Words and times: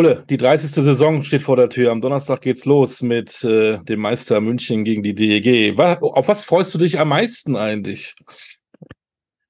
Ulle, 0.00 0.24
die 0.30 0.38
30. 0.38 0.70
Saison 0.70 1.20
steht 1.20 1.42
vor 1.42 1.56
der 1.56 1.68
Tür. 1.68 1.92
Am 1.92 2.00
Donnerstag 2.00 2.40
geht's 2.40 2.64
los 2.64 3.02
mit 3.02 3.44
äh, 3.44 3.78
dem 3.84 4.00
Meister 4.00 4.40
München 4.40 4.82
gegen 4.82 5.02
die 5.02 5.14
DEG. 5.14 5.78
Auf 5.78 6.26
was 6.26 6.44
freust 6.44 6.74
du 6.74 6.78
dich 6.78 6.98
am 6.98 7.10
meisten 7.10 7.54
eigentlich? 7.54 8.14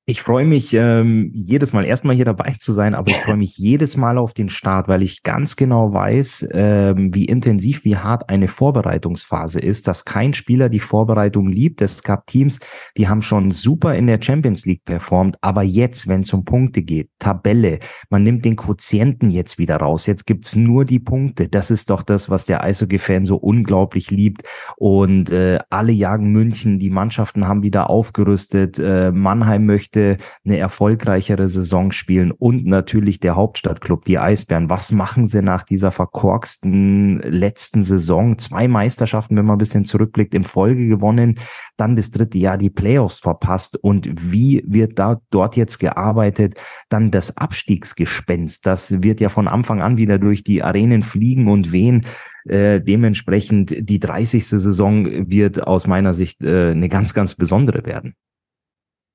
Ich 0.06 0.22
freue 0.22 0.46
mich 0.46 0.74
ähm, 0.74 1.30
jedes 1.34 1.72
Mal 1.72 1.84
erstmal 1.84 2.16
hier 2.16 2.24
dabei 2.24 2.56
zu 2.58 2.72
sein, 2.72 2.94
aber 2.94 3.10
ich 3.10 3.18
freue 3.18 3.36
mich 3.36 3.56
jedes 3.58 3.96
Mal 3.96 4.18
auf 4.18 4.32
den 4.32 4.48
Start, 4.48 4.88
weil 4.88 5.02
ich 5.02 5.22
ganz 5.22 5.54
genau 5.54 5.92
weiß, 5.92 6.48
ähm, 6.52 7.14
wie 7.14 7.26
intensiv, 7.26 7.84
wie 7.84 7.96
hart 7.96 8.28
eine 8.28 8.48
Vorbereitungsphase 8.48 9.60
ist, 9.60 9.86
dass 9.86 10.04
kein 10.04 10.32
Spieler 10.32 10.68
die 10.68 10.80
Vorbereitung 10.80 11.48
liebt. 11.48 11.80
Es 11.80 12.02
gab 12.02 12.26
Teams, 12.26 12.58
die 12.96 13.08
haben 13.08 13.22
schon 13.22 13.52
super 13.52 13.94
in 13.94 14.08
der 14.08 14.20
Champions 14.20 14.66
League 14.66 14.84
performt, 14.84 15.36
aber 15.42 15.62
jetzt, 15.62 16.08
wenn 16.08 16.22
es 16.22 16.32
um 16.32 16.44
Punkte 16.44 16.82
geht, 16.82 17.10
Tabelle, 17.20 17.78
man 18.08 18.24
nimmt 18.24 18.44
den 18.44 18.56
Quotienten 18.56 19.30
jetzt 19.30 19.58
wieder 19.58 19.76
raus. 19.76 20.06
Jetzt 20.06 20.26
gibt's 20.26 20.56
nur 20.56 20.86
die 20.86 20.98
Punkte. 20.98 21.48
Das 21.48 21.70
ist 21.70 21.90
doch 21.90 22.02
das, 22.02 22.30
was 22.30 22.46
der 22.46 22.64
Eishockey-Fan 22.64 23.26
so 23.26 23.36
unglaublich 23.36 24.10
liebt. 24.10 24.42
Und 24.76 25.30
äh, 25.30 25.60
alle 25.68 25.92
jagen 25.92 26.32
München, 26.32 26.80
die 26.80 26.90
Mannschaften 26.90 27.46
haben 27.46 27.62
wieder 27.62 27.90
aufgerüstet. 27.90 28.78
Äh, 28.78 29.12
Mannheim 29.12 29.66
möchte 29.66 29.99
möchte 30.00 30.16
eine 30.44 30.58
erfolgreichere 30.58 31.48
Saison 31.48 31.92
spielen 31.92 32.32
und 32.32 32.66
natürlich 32.66 33.20
der 33.20 33.36
Hauptstadtclub, 33.36 34.04
die 34.04 34.18
Eisbären. 34.18 34.70
Was 34.70 34.92
machen 34.92 35.26
sie 35.26 35.42
nach 35.42 35.62
dieser 35.62 35.90
verkorksten 35.90 37.20
letzten 37.20 37.84
Saison? 37.84 38.38
Zwei 38.38 38.68
Meisterschaften, 38.68 39.36
wenn 39.36 39.44
man 39.44 39.56
ein 39.56 39.58
bisschen 39.58 39.84
zurückblickt, 39.84 40.34
in 40.34 40.44
Folge 40.44 40.88
gewonnen, 40.88 41.38
dann 41.76 41.96
das 41.96 42.10
dritte 42.10 42.38
Jahr 42.38 42.58
die 42.58 42.70
Playoffs 42.70 43.20
verpasst 43.20 43.76
und 43.76 44.08
wie 44.32 44.62
wird 44.66 44.98
da 44.98 45.20
dort 45.30 45.56
jetzt 45.56 45.78
gearbeitet? 45.78 46.54
Dann 46.88 47.10
das 47.10 47.36
Abstiegsgespenst, 47.36 48.66
das 48.66 49.02
wird 49.02 49.20
ja 49.20 49.28
von 49.28 49.48
Anfang 49.48 49.82
an 49.82 49.96
wieder 49.96 50.18
durch 50.18 50.44
die 50.44 50.62
Arenen 50.62 51.02
fliegen 51.02 51.48
und 51.48 51.72
wehen. 51.72 52.06
Äh, 52.46 52.80
dementsprechend 52.80 53.74
die 53.78 54.00
30. 54.00 54.46
Saison 54.46 55.30
wird 55.30 55.62
aus 55.66 55.86
meiner 55.86 56.14
Sicht 56.14 56.42
äh, 56.42 56.70
eine 56.70 56.88
ganz, 56.88 57.12
ganz 57.12 57.34
besondere 57.34 57.84
werden. 57.84 58.14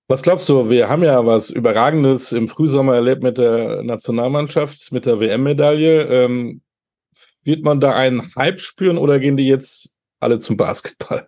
Was 0.08 0.22
glaubst 0.22 0.48
du? 0.50 0.70
Wir 0.70 0.88
haben 0.88 1.04
ja 1.04 1.26
was 1.26 1.50
Überragendes 1.50 2.32
im 2.32 2.48
Frühsommer 2.48 2.96
erlebt 2.96 3.24
mit 3.24 3.40
der 3.40 3.82
Nationalmannschaft, 3.82 4.92
mit 4.92 5.08
der 5.08 5.20
WM-Medaille. 5.20 6.04
Ähm, 6.04 6.62
wird 7.44 7.64
man 7.64 7.80
da 7.80 7.94
einen 7.94 8.36
Hype 8.36 8.60
spüren 8.60 9.00
oder 9.00 9.20
gehen 9.20 9.38
die 9.38 9.48
jetzt 9.48 9.96
alle 10.20 10.40
zum 10.40 10.58
Basketball? 10.58 11.28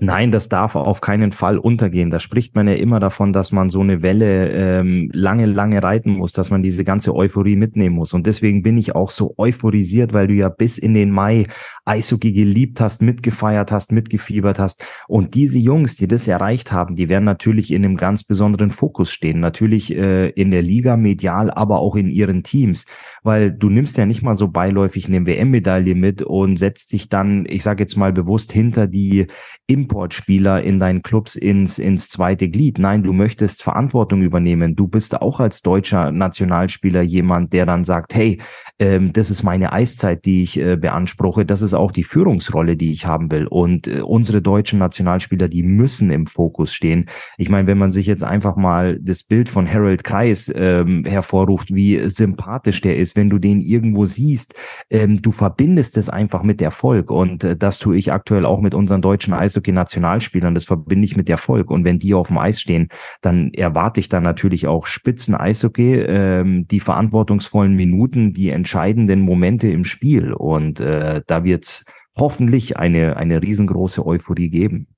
Nein, 0.00 0.32
das 0.32 0.48
darf 0.48 0.74
auf 0.74 1.00
keinen 1.00 1.30
Fall 1.30 1.56
untergehen. 1.56 2.10
Da 2.10 2.18
spricht 2.18 2.56
man 2.56 2.66
ja 2.66 2.74
immer 2.74 2.98
davon, 2.98 3.32
dass 3.32 3.52
man 3.52 3.68
so 3.68 3.80
eine 3.80 4.02
Welle 4.02 4.50
ähm, 4.50 5.10
lange, 5.12 5.46
lange 5.46 5.80
reiten 5.80 6.10
muss, 6.10 6.32
dass 6.32 6.50
man 6.50 6.60
diese 6.60 6.82
ganze 6.82 7.14
Euphorie 7.14 7.54
mitnehmen 7.54 7.94
muss. 7.94 8.12
Und 8.12 8.26
deswegen 8.26 8.62
bin 8.62 8.76
ich 8.76 8.96
auch 8.96 9.12
so 9.12 9.32
euphorisiert, 9.36 10.12
weil 10.12 10.26
du 10.26 10.34
ja 10.34 10.48
bis 10.48 10.76
in 10.76 10.94
den 10.94 11.12
Mai 11.12 11.46
Eishockey 11.84 12.32
geliebt 12.32 12.80
hast, 12.80 13.00
mitgefeiert 13.00 13.70
hast, 13.70 13.92
mitgefiebert 13.92 14.58
hast. 14.58 14.84
Und 15.06 15.34
diese 15.34 15.58
Jungs, 15.58 15.94
die 15.94 16.08
das 16.08 16.26
erreicht 16.26 16.72
haben, 16.72 16.96
die 16.96 17.08
werden 17.08 17.24
natürlich 17.24 17.70
in 17.72 17.84
einem 17.84 17.96
ganz 17.96 18.24
besonderen 18.24 18.72
Fokus 18.72 19.12
stehen. 19.12 19.38
Natürlich 19.38 19.96
äh, 19.96 20.30
in 20.30 20.50
der 20.50 20.62
Liga 20.62 20.96
medial, 20.96 21.48
aber 21.48 21.78
auch 21.78 21.94
in 21.94 22.08
ihren 22.08 22.42
Teams. 22.42 22.86
Weil 23.22 23.52
du 23.52 23.70
nimmst 23.70 23.96
ja 23.98 24.06
nicht 24.06 24.22
mal 24.22 24.34
so 24.34 24.48
beiläufig 24.48 25.06
eine 25.06 25.24
WM-Medaille 25.24 25.94
mit 25.94 26.22
und 26.22 26.58
setzt 26.58 26.92
dich 26.92 27.08
dann, 27.08 27.46
ich 27.48 27.62
sage 27.62 27.84
jetzt 27.84 27.96
mal 27.96 28.12
bewusst, 28.12 28.50
hinter 28.50 28.88
die 28.88 29.28
Importspieler 29.70 30.64
in 30.64 30.80
deinen 30.80 31.02
Clubs 31.02 31.36
ins, 31.36 31.78
ins 31.78 32.08
zweite 32.08 32.48
Glied. 32.48 32.80
Nein, 32.80 33.04
du 33.04 33.12
möchtest 33.12 33.62
Verantwortung 33.62 34.20
übernehmen. 34.20 34.74
Du 34.74 34.88
bist 34.88 35.22
auch 35.22 35.38
als 35.38 35.62
deutscher 35.62 36.10
Nationalspieler 36.10 37.02
jemand, 37.02 37.52
der 37.52 37.66
dann 37.66 37.84
sagt, 37.84 38.12
hey, 38.12 38.40
ähm, 38.80 39.12
das 39.12 39.30
ist 39.30 39.44
meine 39.44 39.72
Eiszeit, 39.72 40.24
die 40.24 40.42
ich 40.42 40.58
äh, 40.58 40.76
beanspruche. 40.76 41.46
Das 41.46 41.62
ist 41.62 41.74
auch 41.74 41.92
die 41.92 42.02
Führungsrolle, 42.02 42.76
die 42.76 42.90
ich 42.90 43.06
haben 43.06 43.30
will. 43.30 43.46
Und 43.46 43.86
äh, 43.86 44.00
unsere 44.00 44.42
deutschen 44.42 44.80
Nationalspieler, 44.80 45.46
die 45.46 45.62
müssen 45.62 46.10
im 46.10 46.26
Fokus 46.26 46.74
stehen. 46.74 47.06
Ich 47.38 47.48
meine, 47.48 47.68
wenn 47.68 47.78
man 47.78 47.92
sich 47.92 48.06
jetzt 48.06 48.24
einfach 48.24 48.56
mal 48.56 48.98
das 49.00 49.22
Bild 49.22 49.48
von 49.48 49.72
Harold 49.72 50.02
Kreis 50.02 50.52
ähm, 50.52 51.04
hervorruft, 51.04 51.72
wie 51.72 52.08
sympathisch 52.08 52.80
der 52.80 52.96
ist, 52.96 53.14
wenn 53.14 53.30
du 53.30 53.38
den 53.38 53.60
irgendwo 53.60 54.04
siehst, 54.04 54.54
ähm, 54.90 55.22
du 55.22 55.30
verbindest 55.30 55.96
es 55.96 56.08
einfach 56.08 56.42
mit 56.42 56.60
Erfolg. 56.60 57.12
Und 57.12 57.44
äh, 57.44 57.56
das 57.56 57.78
tue 57.78 57.96
ich 57.96 58.10
aktuell 58.10 58.44
auch 58.44 58.60
mit 58.60 58.74
unseren 58.74 59.00
deutschen 59.00 59.32
Eishockey-Nationalspielern. 59.60 60.54
Das 60.54 60.64
verbinde 60.64 61.04
ich 61.04 61.16
mit 61.16 61.28
Erfolg. 61.28 61.70
Und 61.70 61.84
wenn 61.84 61.98
die 61.98 62.14
auf 62.14 62.28
dem 62.28 62.38
Eis 62.38 62.60
stehen, 62.60 62.88
dann 63.20 63.52
erwarte 63.52 64.00
ich 64.00 64.08
dann 64.08 64.22
natürlich 64.22 64.66
auch 64.66 64.86
Spitzen 64.86 65.34
Eishockey, 65.34 66.00
ähm, 66.00 66.66
die 66.68 66.80
verantwortungsvollen 66.80 67.74
Minuten, 67.74 68.32
die 68.32 68.50
entscheidenden 68.50 69.20
Momente 69.20 69.68
im 69.68 69.84
Spiel. 69.84 70.32
Und 70.32 70.80
äh, 70.80 71.22
da 71.26 71.44
wird 71.44 71.64
es 71.64 71.84
hoffentlich 72.16 72.76
eine, 72.76 73.16
eine 73.16 73.42
riesengroße 73.42 74.04
Euphorie 74.04 74.50
geben. 74.50 74.88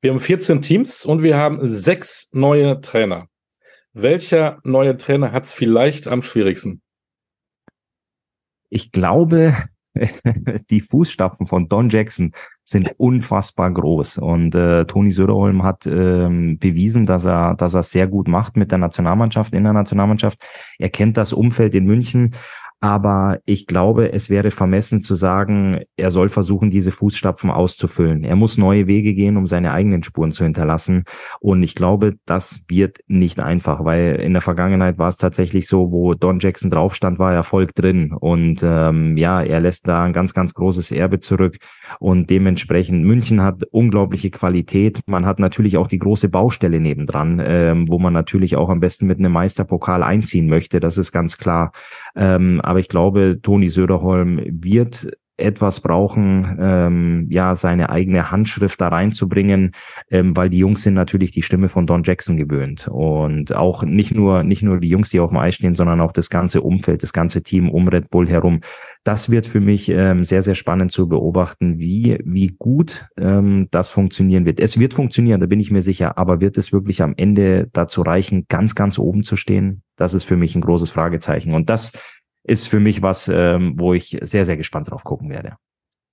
Wir 0.00 0.10
haben 0.10 0.20
14 0.20 0.62
Teams 0.62 1.04
und 1.04 1.22
wir 1.22 1.36
haben 1.36 1.58
sechs 1.62 2.28
neue 2.32 2.80
Trainer. 2.80 3.28
Welcher 3.92 4.60
neue 4.62 4.96
Trainer 4.96 5.32
hat 5.32 5.46
es 5.46 5.52
vielleicht 5.52 6.06
am 6.06 6.22
schwierigsten? 6.22 6.82
Ich 8.68 8.92
glaube, 8.92 9.56
die 10.70 10.80
Fußstapfen 10.80 11.46
von 11.46 11.66
Don 11.68 11.88
Jackson 11.88 12.32
sind 12.68 12.94
unfassbar 12.98 13.70
groß. 13.70 14.18
Und 14.18 14.56
äh, 14.56 14.84
Toni 14.86 15.12
Söderholm 15.12 15.62
hat 15.62 15.86
ähm, 15.86 16.58
bewiesen, 16.58 17.06
dass 17.06 17.24
er, 17.24 17.54
dass 17.54 17.74
er 17.74 17.84
sehr 17.84 18.08
gut 18.08 18.26
macht 18.26 18.56
mit 18.56 18.72
der 18.72 18.78
Nationalmannschaft, 18.78 19.54
in 19.54 19.62
der 19.62 19.72
Nationalmannschaft. 19.72 20.38
Er 20.78 20.88
kennt 20.88 21.16
das 21.16 21.32
Umfeld 21.32 21.76
in 21.76 21.84
München 21.84 22.34
aber 22.80 23.40
ich 23.46 23.66
glaube, 23.66 24.12
es 24.12 24.28
wäre 24.28 24.50
vermessen 24.50 25.00
zu 25.00 25.14
sagen, 25.14 25.80
er 25.96 26.10
soll 26.10 26.28
versuchen, 26.28 26.68
diese 26.68 26.92
Fußstapfen 26.92 27.50
auszufüllen. 27.50 28.22
Er 28.22 28.36
muss 28.36 28.58
neue 28.58 28.86
Wege 28.86 29.14
gehen, 29.14 29.38
um 29.38 29.46
seine 29.46 29.72
eigenen 29.72 30.02
Spuren 30.02 30.30
zu 30.30 30.44
hinterlassen. 30.44 31.04
Und 31.40 31.62
ich 31.62 31.74
glaube, 31.74 32.16
das 32.26 32.64
wird 32.68 32.98
nicht 33.06 33.40
einfach, 33.40 33.84
weil 33.84 34.16
in 34.16 34.34
der 34.34 34.42
Vergangenheit 34.42 34.98
war 34.98 35.08
es 35.08 35.16
tatsächlich 35.16 35.68
so, 35.68 35.90
wo 35.90 36.12
Don 36.12 36.38
Jackson 36.38 36.68
drauf 36.68 36.94
stand, 36.94 37.18
war 37.18 37.32
Erfolg 37.32 37.74
drin. 37.74 38.12
Und 38.12 38.60
ähm, 38.62 39.16
ja, 39.16 39.40
er 39.40 39.60
lässt 39.60 39.88
da 39.88 40.04
ein 40.04 40.12
ganz, 40.12 40.34
ganz 40.34 40.52
großes 40.52 40.92
Erbe 40.92 41.18
zurück. 41.20 41.56
Und 41.98 42.28
dementsprechend, 42.28 43.06
München 43.06 43.42
hat 43.42 43.64
unglaubliche 43.70 44.30
Qualität. 44.30 45.00
Man 45.06 45.24
hat 45.24 45.38
natürlich 45.38 45.78
auch 45.78 45.88
die 45.88 45.98
große 45.98 46.28
Baustelle 46.28 46.78
nebendran, 46.78 47.42
ähm, 47.42 47.88
wo 47.88 47.98
man 47.98 48.12
natürlich 48.12 48.54
auch 48.54 48.68
am 48.68 48.80
besten 48.80 49.06
mit 49.06 49.18
einem 49.18 49.32
Meisterpokal 49.32 50.02
einziehen 50.02 50.48
möchte. 50.48 50.78
Das 50.78 50.98
ist 50.98 51.10
ganz 51.10 51.38
klar. 51.38 51.72
Ähm, 52.14 52.60
aber 52.66 52.80
ich 52.80 52.88
glaube, 52.88 53.38
Toni 53.42 53.70
Söderholm 53.70 54.40
wird 54.46 55.08
etwas 55.36 55.80
brauchen, 55.80 56.56
ähm, 56.60 57.26
ja, 57.30 57.54
seine 57.54 57.90
eigene 57.90 58.30
Handschrift 58.30 58.80
da 58.80 58.88
reinzubringen, 58.88 59.72
ähm, 60.10 60.36
weil 60.36 60.48
die 60.48 60.58
Jungs 60.58 60.82
sind 60.82 60.94
natürlich 60.94 61.30
die 61.30 61.42
Stimme 61.42 61.68
von 61.68 61.86
Don 61.86 62.02
Jackson 62.04 62.36
gewöhnt 62.36 62.88
und 62.88 63.54
auch 63.54 63.82
nicht 63.82 64.14
nur 64.14 64.42
nicht 64.44 64.62
nur 64.62 64.80
die 64.80 64.88
Jungs, 64.88 65.10
die 65.10 65.20
auf 65.20 65.30
dem 65.30 65.38
Eis 65.38 65.56
stehen, 65.56 65.74
sondern 65.74 66.00
auch 66.00 66.12
das 66.12 66.30
ganze 66.30 66.62
Umfeld, 66.62 67.02
das 67.02 67.12
ganze 67.12 67.42
Team 67.42 67.68
um 67.68 67.88
Red 67.88 68.10
Bull 68.10 68.28
herum. 68.28 68.60
Das 69.04 69.30
wird 69.30 69.46
für 69.46 69.60
mich 69.60 69.88
ähm, 69.90 70.24
sehr 70.24 70.42
sehr 70.42 70.54
spannend 70.54 70.90
zu 70.90 71.06
beobachten, 71.08 71.78
wie 71.78 72.18
wie 72.24 72.56
gut 72.58 73.06
ähm, 73.18 73.68
das 73.70 73.90
funktionieren 73.90 74.46
wird. 74.46 74.58
Es 74.58 74.78
wird 74.78 74.94
funktionieren, 74.94 75.40
da 75.40 75.46
bin 75.46 75.60
ich 75.60 75.70
mir 75.70 75.82
sicher, 75.82 76.16
aber 76.16 76.40
wird 76.40 76.56
es 76.56 76.72
wirklich 76.72 77.02
am 77.02 77.14
Ende 77.16 77.68
dazu 77.72 78.00
reichen, 78.02 78.46
ganz 78.48 78.74
ganz 78.74 78.98
oben 78.98 79.22
zu 79.22 79.36
stehen? 79.36 79.82
Das 79.96 80.14
ist 80.14 80.24
für 80.24 80.36
mich 80.36 80.54
ein 80.54 80.60
großes 80.62 80.90
Fragezeichen 80.90 81.54
und 81.54 81.70
das 81.70 81.92
ist 82.46 82.68
für 82.68 82.80
mich 82.80 83.02
was, 83.02 83.28
ähm, 83.28 83.74
wo 83.76 83.92
ich 83.92 84.18
sehr, 84.22 84.44
sehr 84.44 84.56
gespannt 84.56 84.90
drauf 84.90 85.04
gucken 85.04 85.30
werde. 85.30 85.56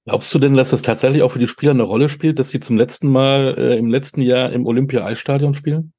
Glaubst 0.05 0.33
du 0.33 0.39
denn, 0.39 0.55
dass 0.55 0.71
das 0.71 0.81
tatsächlich 0.81 1.21
auch 1.21 1.31
für 1.31 1.39
die 1.39 1.47
Spieler 1.47 1.71
eine 1.71 1.83
Rolle 1.83 2.09
spielt, 2.09 2.39
dass 2.39 2.49
sie 2.49 2.59
zum 2.59 2.77
letzten 2.77 3.07
Mal 3.07 3.55
äh, 3.57 3.77
im 3.77 3.89
letzten 3.89 4.21
Jahr 4.21 4.51
im 4.51 4.65
Olympia-Eisstadion 4.65 5.53
spielen? 5.53 5.93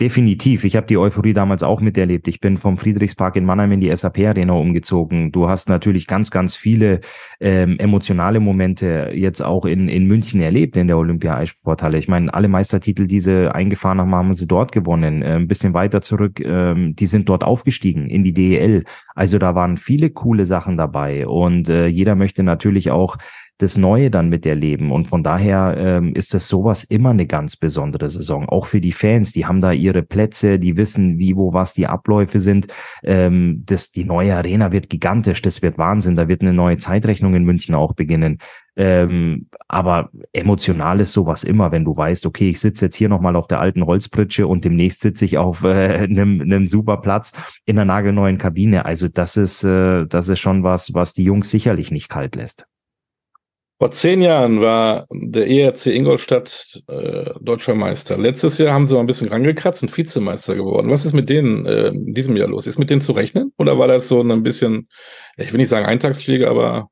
Definitiv. 0.00 0.64
Ich 0.64 0.76
habe 0.76 0.86
die 0.86 0.96
Euphorie 0.96 1.34
damals 1.34 1.62
auch 1.62 1.82
miterlebt. 1.82 2.26
Ich 2.26 2.40
bin 2.40 2.56
vom 2.56 2.78
Friedrichspark 2.78 3.36
in 3.36 3.44
Mannheim 3.44 3.72
in 3.72 3.80
die 3.80 3.94
SAP-Arena 3.94 4.54
umgezogen. 4.54 5.30
Du 5.30 5.46
hast 5.46 5.68
natürlich 5.68 6.06
ganz, 6.06 6.30
ganz 6.30 6.56
viele 6.56 7.00
ähm, 7.38 7.78
emotionale 7.78 8.40
Momente 8.40 9.12
jetzt 9.14 9.42
auch 9.42 9.66
in, 9.66 9.90
in 9.90 10.06
München 10.06 10.40
erlebt 10.40 10.78
in 10.78 10.86
der 10.86 10.96
Olympia-Eissporthalle. 10.96 11.98
Ich 11.98 12.08
meine, 12.08 12.32
alle 12.32 12.48
Meistertitel, 12.48 13.06
die 13.06 13.20
sie 13.20 13.54
eingefahren 13.54 14.00
haben, 14.00 14.14
haben 14.14 14.32
sie 14.32 14.46
dort 14.46 14.72
gewonnen. 14.72 15.20
Äh, 15.20 15.34
ein 15.34 15.48
bisschen 15.48 15.74
weiter 15.74 16.00
zurück, 16.00 16.40
ähm, 16.40 16.96
die 16.96 17.06
sind 17.06 17.28
dort 17.28 17.44
aufgestiegen 17.44 18.08
in 18.08 18.24
die 18.24 18.32
DEL. 18.32 18.84
Also 19.14 19.36
da 19.36 19.54
waren 19.54 19.76
viele 19.76 20.08
coole 20.08 20.46
Sachen 20.46 20.78
dabei 20.78 21.26
und 21.26 21.68
äh, 21.68 21.88
jeder 21.88 22.14
möchte 22.14 22.42
natürlich 22.42 22.90
auch 22.90 23.18
das 23.60 23.76
Neue 23.76 24.10
dann 24.10 24.30
miterleben. 24.30 24.90
Und 24.90 25.06
von 25.06 25.22
daher 25.22 25.74
ähm, 25.76 26.14
ist 26.14 26.32
das 26.32 26.48
sowas 26.48 26.82
immer 26.84 27.10
eine 27.10 27.26
ganz 27.26 27.56
besondere 27.56 28.08
Saison. 28.08 28.48
Auch 28.48 28.64
für 28.64 28.80
die 28.80 28.92
Fans, 28.92 29.32
die 29.32 29.44
haben 29.44 29.60
da 29.60 29.72
ihre 29.72 30.02
Plätze, 30.02 30.58
die 30.58 30.78
wissen, 30.78 31.18
wie, 31.18 31.36
wo, 31.36 31.52
was 31.52 31.74
die 31.74 31.86
Abläufe 31.86 32.40
sind. 32.40 32.68
Ähm, 33.04 33.62
das, 33.66 33.92
die 33.92 34.04
neue 34.04 34.34
Arena 34.34 34.72
wird 34.72 34.88
gigantisch, 34.88 35.42
das 35.42 35.60
wird 35.60 35.76
Wahnsinn. 35.76 36.16
Da 36.16 36.26
wird 36.26 36.40
eine 36.40 36.54
neue 36.54 36.78
Zeitrechnung 36.78 37.34
in 37.34 37.44
München 37.44 37.74
auch 37.74 37.92
beginnen. 37.92 38.38
Ähm, 38.76 39.48
aber 39.68 40.08
emotional 40.32 41.00
ist 41.00 41.12
sowas 41.12 41.44
immer, 41.44 41.70
wenn 41.70 41.84
du 41.84 41.94
weißt, 41.94 42.24
okay, 42.24 42.48
ich 42.48 42.60
sitze 42.60 42.86
jetzt 42.86 42.96
hier 42.96 43.10
nochmal 43.10 43.36
auf 43.36 43.46
der 43.46 43.60
alten 43.60 43.84
Holzpritsche 43.84 44.46
und 44.46 44.64
demnächst 44.64 45.02
sitze 45.02 45.26
ich 45.26 45.36
auf 45.36 45.64
äh, 45.64 45.98
einem, 45.98 46.40
einem 46.40 46.66
super 46.66 46.96
Platz 46.96 47.32
in 47.66 47.78
einer 47.78 47.84
nagelneuen 47.84 48.38
Kabine. 48.38 48.86
Also 48.86 49.08
das 49.08 49.36
ist, 49.36 49.64
äh, 49.64 50.06
das 50.06 50.28
ist 50.28 50.40
schon 50.40 50.62
was, 50.62 50.94
was 50.94 51.12
die 51.12 51.24
Jungs 51.24 51.50
sicherlich 51.50 51.90
nicht 51.90 52.08
kalt 52.08 52.36
lässt. 52.36 52.69
Vor 53.80 53.92
zehn 53.92 54.20
Jahren 54.20 54.60
war 54.60 55.06
der 55.10 55.48
ERC 55.48 55.86
Ingolstadt 55.86 56.82
äh, 56.86 57.30
deutscher 57.40 57.74
Meister. 57.74 58.18
Letztes 58.18 58.58
Jahr 58.58 58.74
haben 58.74 58.86
sie 58.86 58.92
mal 58.92 59.00
ein 59.00 59.06
bisschen 59.06 59.30
rangekratzt 59.30 59.82
und 59.82 59.96
Vizemeister 59.96 60.54
geworden. 60.54 60.90
Was 60.90 61.06
ist 61.06 61.14
mit 61.14 61.30
denen 61.30 61.64
äh, 61.64 61.88
in 61.88 62.12
diesem 62.12 62.36
Jahr 62.36 62.48
los? 62.48 62.66
Ist 62.66 62.78
mit 62.78 62.90
denen 62.90 63.00
zu 63.00 63.12
rechnen? 63.12 63.54
Oder 63.56 63.78
war 63.78 63.88
das 63.88 64.06
so 64.06 64.20
ein 64.20 64.42
bisschen, 64.42 64.88
ich 65.38 65.50
will 65.50 65.60
nicht 65.60 65.70
sagen 65.70 65.86
Eintagsfliege, 65.86 66.50
aber 66.50 66.88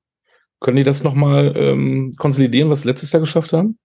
können 0.60 0.78
die 0.78 0.82
das 0.82 1.04
nochmal 1.04 1.52
ähm, 1.56 2.12
konsolidieren, 2.16 2.70
was 2.70 2.80
sie 2.80 2.88
letztes 2.88 3.12
Jahr 3.12 3.20
geschafft 3.20 3.52
haben? 3.52 3.78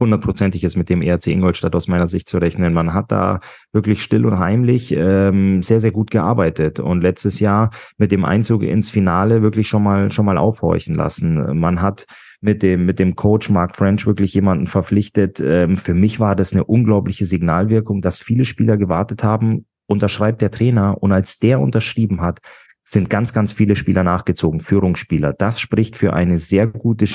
hundertprozentig 0.00 0.62
ist 0.62 0.76
mit 0.76 0.88
dem 0.88 1.02
ERC 1.02 1.26
Ingolstadt 1.26 1.74
aus 1.74 1.88
meiner 1.88 2.06
Sicht 2.06 2.28
zu 2.28 2.38
rechnen. 2.38 2.72
Man 2.72 2.94
hat 2.94 3.10
da 3.10 3.40
wirklich 3.72 4.00
still 4.00 4.26
und 4.26 4.38
heimlich 4.38 4.92
ähm, 4.92 5.60
sehr, 5.62 5.80
sehr 5.80 5.90
gut 5.90 6.12
gearbeitet 6.12 6.78
und 6.78 7.00
letztes 7.00 7.40
Jahr 7.40 7.70
mit 7.96 8.12
dem 8.12 8.24
Einzug 8.24 8.62
ins 8.62 8.90
Finale 8.90 9.42
wirklich 9.42 9.66
schon 9.66 9.82
mal 9.82 10.12
schon 10.12 10.24
mal 10.24 10.38
aufhorchen 10.38 10.94
lassen. 10.94 11.58
Man 11.58 11.82
hat 11.82 12.06
mit 12.40 12.62
dem 12.62 12.86
mit 12.86 12.98
dem 12.98 13.16
Coach 13.16 13.50
Mark 13.50 13.74
French 13.74 14.06
wirklich 14.06 14.34
jemanden 14.34 14.66
verpflichtet. 14.66 15.40
Ähm, 15.40 15.76
für 15.76 15.94
mich 15.94 16.20
war 16.20 16.36
das 16.36 16.52
eine 16.52 16.64
unglaubliche 16.64 17.26
Signalwirkung, 17.26 18.02
dass 18.02 18.20
viele 18.20 18.44
Spieler 18.44 18.76
gewartet 18.76 19.24
haben. 19.24 19.66
Unterschreibt 19.86 20.42
der 20.42 20.50
Trainer 20.50 21.02
und 21.02 21.12
als 21.12 21.38
der 21.38 21.60
unterschrieben 21.60 22.20
hat, 22.20 22.40
sind 22.84 23.10
ganz, 23.10 23.32
ganz 23.32 23.52
viele 23.52 23.76
Spieler 23.76 24.04
nachgezogen, 24.04 24.60
Führungsspieler. 24.60 25.32
Das 25.32 25.60
spricht 25.60 25.96
für 25.96 26.12
eine 26.12 26.38
sehr 26.38 26.66
gute 26.66 27.06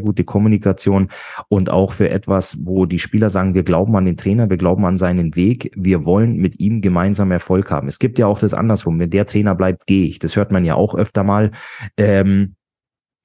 gute 0.00 0.24
Kommunikation 0.24 1.08
und 1.48 1.70
auch 1.70 1.92
für 1.92 2.08
etwas, 2.08 2.64
wo 2.64 2.86
die 2.86 2.98
Spieler 2.98 3.30
sagen, 3.30 3.54
wir 3.54 3.64
glauben 3.64 3.96
an 3.96 4.04
den 4.04 4.16
Trainer, 4.16 4.48
wir 4.48 4.56
glauben 4.56 4.84
an 4.84 4.96
seinen 4.96 5.34
Weg, 5.36 5.72
wir 5.76 6.04
wollen 6.04 6.36
mit 6.36 6.60
ihm 6.60 6.80
gemeinsam 6.80 7.30
Erfolg 7.30 7.70
haben. 7.70 7.88
Es 7.88 7.98
gibt 7.98 8.18
ja 8.18 8.26
auch 8.26 8.38
das 8.38 8.54
andersrum, 8.54 8.98
wenn 8.98 9.10
der 9.10 9.26
Trainer 9.26 9.54
bleibt, 9.54 9.86
gehe 9.86 10.06
ich. 10.06 10.18
Das 10.18 10.36
hört 10.36 10.52
man 10.52 10.64
ja 10.64 10.74
auch 10.74 10.94
öfter 10.94 11.24
mal. 11.24 11.50
Ähm, 11.96 12.54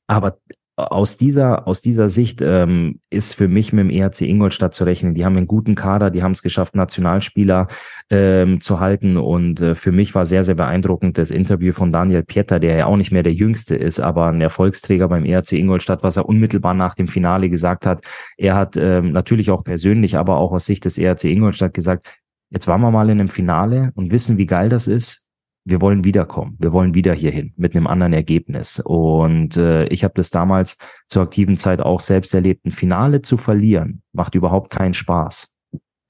aber 0.07 0.39
aus 0.75 1.17
dieser, 1.17 1.67
aus 1.67 1.81
dieser 1.81 2.09
Sicht 2.09 2.41
ähm, 2.41 2.99
ist 3.11 3.35
für 3.35 3.47
mich 3.47 3.73
mit 3.73 3.85
dem 3.85 3.89
ERC 3.91 4.21
Ingolstadt 4.21 4.73
zu 4.73 4.85
rechnen. 4.85 5.13
Die 5.13 5.23
haben 5.23 5.37
einen 5.37 5.45
guten 5.45 5.75
Kader, 5.75 6.09
die 6.09 6.23
haben 6.23 6.31
es 6.31 6.41
geschafft, 6.41 6.75
Nationalspieler 6.75 7.67
ähm, 8.09 8.59
zu 8.59 8.79
halten. 8.79 9.17
Und 9.17 9.61
äh, 9.61 9.75
für 9.75 9.91
mich 9.91 10.15
war 10.15 10.25
sehr, 10.25 10.43
sehr 10.43 10.55
beeindruckend 10.55 11.19
das 11.19 11.29
Interview 11.29 11.73
von 11.73 11.91
Daniel 11.91 12.23
Pieter, 12.23 12.59
der 12.59 12.75
ja 12.75 12.85
auch 12.87 12.97
nicht 12.97 13.11
mehr 13.11 13.21
der 13.21 13.33
Jüngste 13.33 13.75
ist, 13.75 13.99
aber 13.99 14.27
ein 14.27 14.41
Erfolgsträger 14.41 15.07
beim 15.07 15.25
ERC 15.25 15.51
Ingolstadt, 15.51 16.01
was 16.01 16.17
er 16.17 16.27
unmittelbar 16.27 16.73
nach 16.73 16.95
dem 16.95 17.07
Finale 17.07 17.49
gesagt 17.49 17.85
hat. 17.85 18.03
Er 18.37 18.55
hat 18.55 18.75
ähm, 18.75 19.11
natürlich 19.11 19.51
auch 19.51 19.63
persönlich, 19.63 20.17
aber 20.17 20.37
auch 20.37 20.53
aus 20.53 20.65
Sicht 20.65 20.85
des 20.85 20.97
ERC 20.97 21.25
Ingolstadt 21.25 21.75
gesagt, 21.75 22.07
jetzt 22.49 22.67
waren 22.67 22.81
wir 22.81 22.89
mal 22.89 23.09
in 23.11 23.19
einem 23.19 23.29
Finale 23.29 23.91
und 23.93 24.11
wissen, 24.11 24.37
wie 24.37 24.47
geil 24.47 24.69
das 24.69 24.87
ist 24.87 25.27
wir 25.65 25.81
wollen 25.81 26.03
wiederkommen, 26.03 26.57
wir 26.59 26.73
wollen 26.73 26.93
wieder 26.93 27.13
hierhin 27.13 27.53
mit 27.55 27.75
einem 27.75 27.87
anderen 27.87 28.13
Ergebnis. 28.13 28.79
Und 28.79 29.55
äh, 29.57 29.85
ich 29.87 30.03
habe 30.03 30.13
das 30.15 30.29
damals 30.29 30.77
zur 31.07 31.23
aktiven 31.23 31.57
Zeit 31.57 31.81
auch 31.81 31.99
selbst 31.99 32.33
erlebt. 32.33 32.65
Ein 32.65 32.71
Finale 32.71 33.21
zu 33.21 33.37
verlieren 33.37 34.01
macht 34.11 34.35
überhaupt 34.35 34.71
keinen 34.71 34.93
Spaß. 34.93 35.53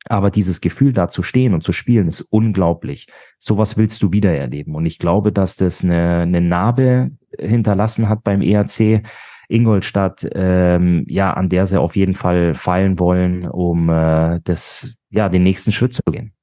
Aber 0.05 0.31
dieses 0.31 0.59
Gefühl, 0.59 0.91
da 0.91 1.07
zu 1.07 1.23
stehen 1.23 1.53
und 1.53 1.63
zu 1.63 1.71
spielen, 1.71 2.07
ist 2.07 2.21
unglaublich. 2.21 3.07
Sowas 3.39 3.77
willst 3.77 4.01
du 4.03 4.11
wieder 4.11 4.35
erleben. 4.35 4.75
Und 4.75 4.85
ich 4.85 4.99
glaube, 4.99 5.31
dass 5.31 5.55
das 5.55 5.83
eine, 5.83 6.21
eine 6.21 6.41
Narbe 6.41 7.11
hinterlassen 7.39 8.09
hat 8.09 8.23
beim 8.23 8.41
ERC 8.41 9.03
Ingolstadt, 9.47 10.27
ähm, 10.33 11.05
ja, 11.07 11.31
an 11.33 11.47
der 11.47 11.67
sie 11.67 11.79
auf 11.79 11.95
jeden 11.95 12.15
Fall 12.15 12.53
fallen 12.53 12.99
wollen, 12.99 13.47
um 13.47 13.89
äh, 13.89 14.41
das, 14.43 14.97
ja, 15.09 15.29
den 15.29 15.43
nächsten 15.43 15.71
Schritt 15.71 15.93
zu 15.93 16.01
gehen 16.09 16.33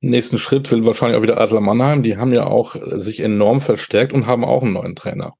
nächsten 0.00 0.38
Schritt 0.38 0.70
will 0.70 0.86
wahrscheinlich 0.86 1.18
auch 1.18 1.22
wieder 1.22 1.40
Adler 1.40 1.60
Mannheim. 1.60 2.02
Die 2.02 2.16
haben 2.16 2.32
ja 2.32 2.46
auch 2.46 2.76
sich 2.96 3.20
enorm 3.20 3.60
verstärkt 3.60 4.12
und 4.12 4.26
haben 4.26 4.44
auch 4.44 4.62
einen 4.62 4.74
neuen 4.74 4.96
Trainer. 4.96 5.34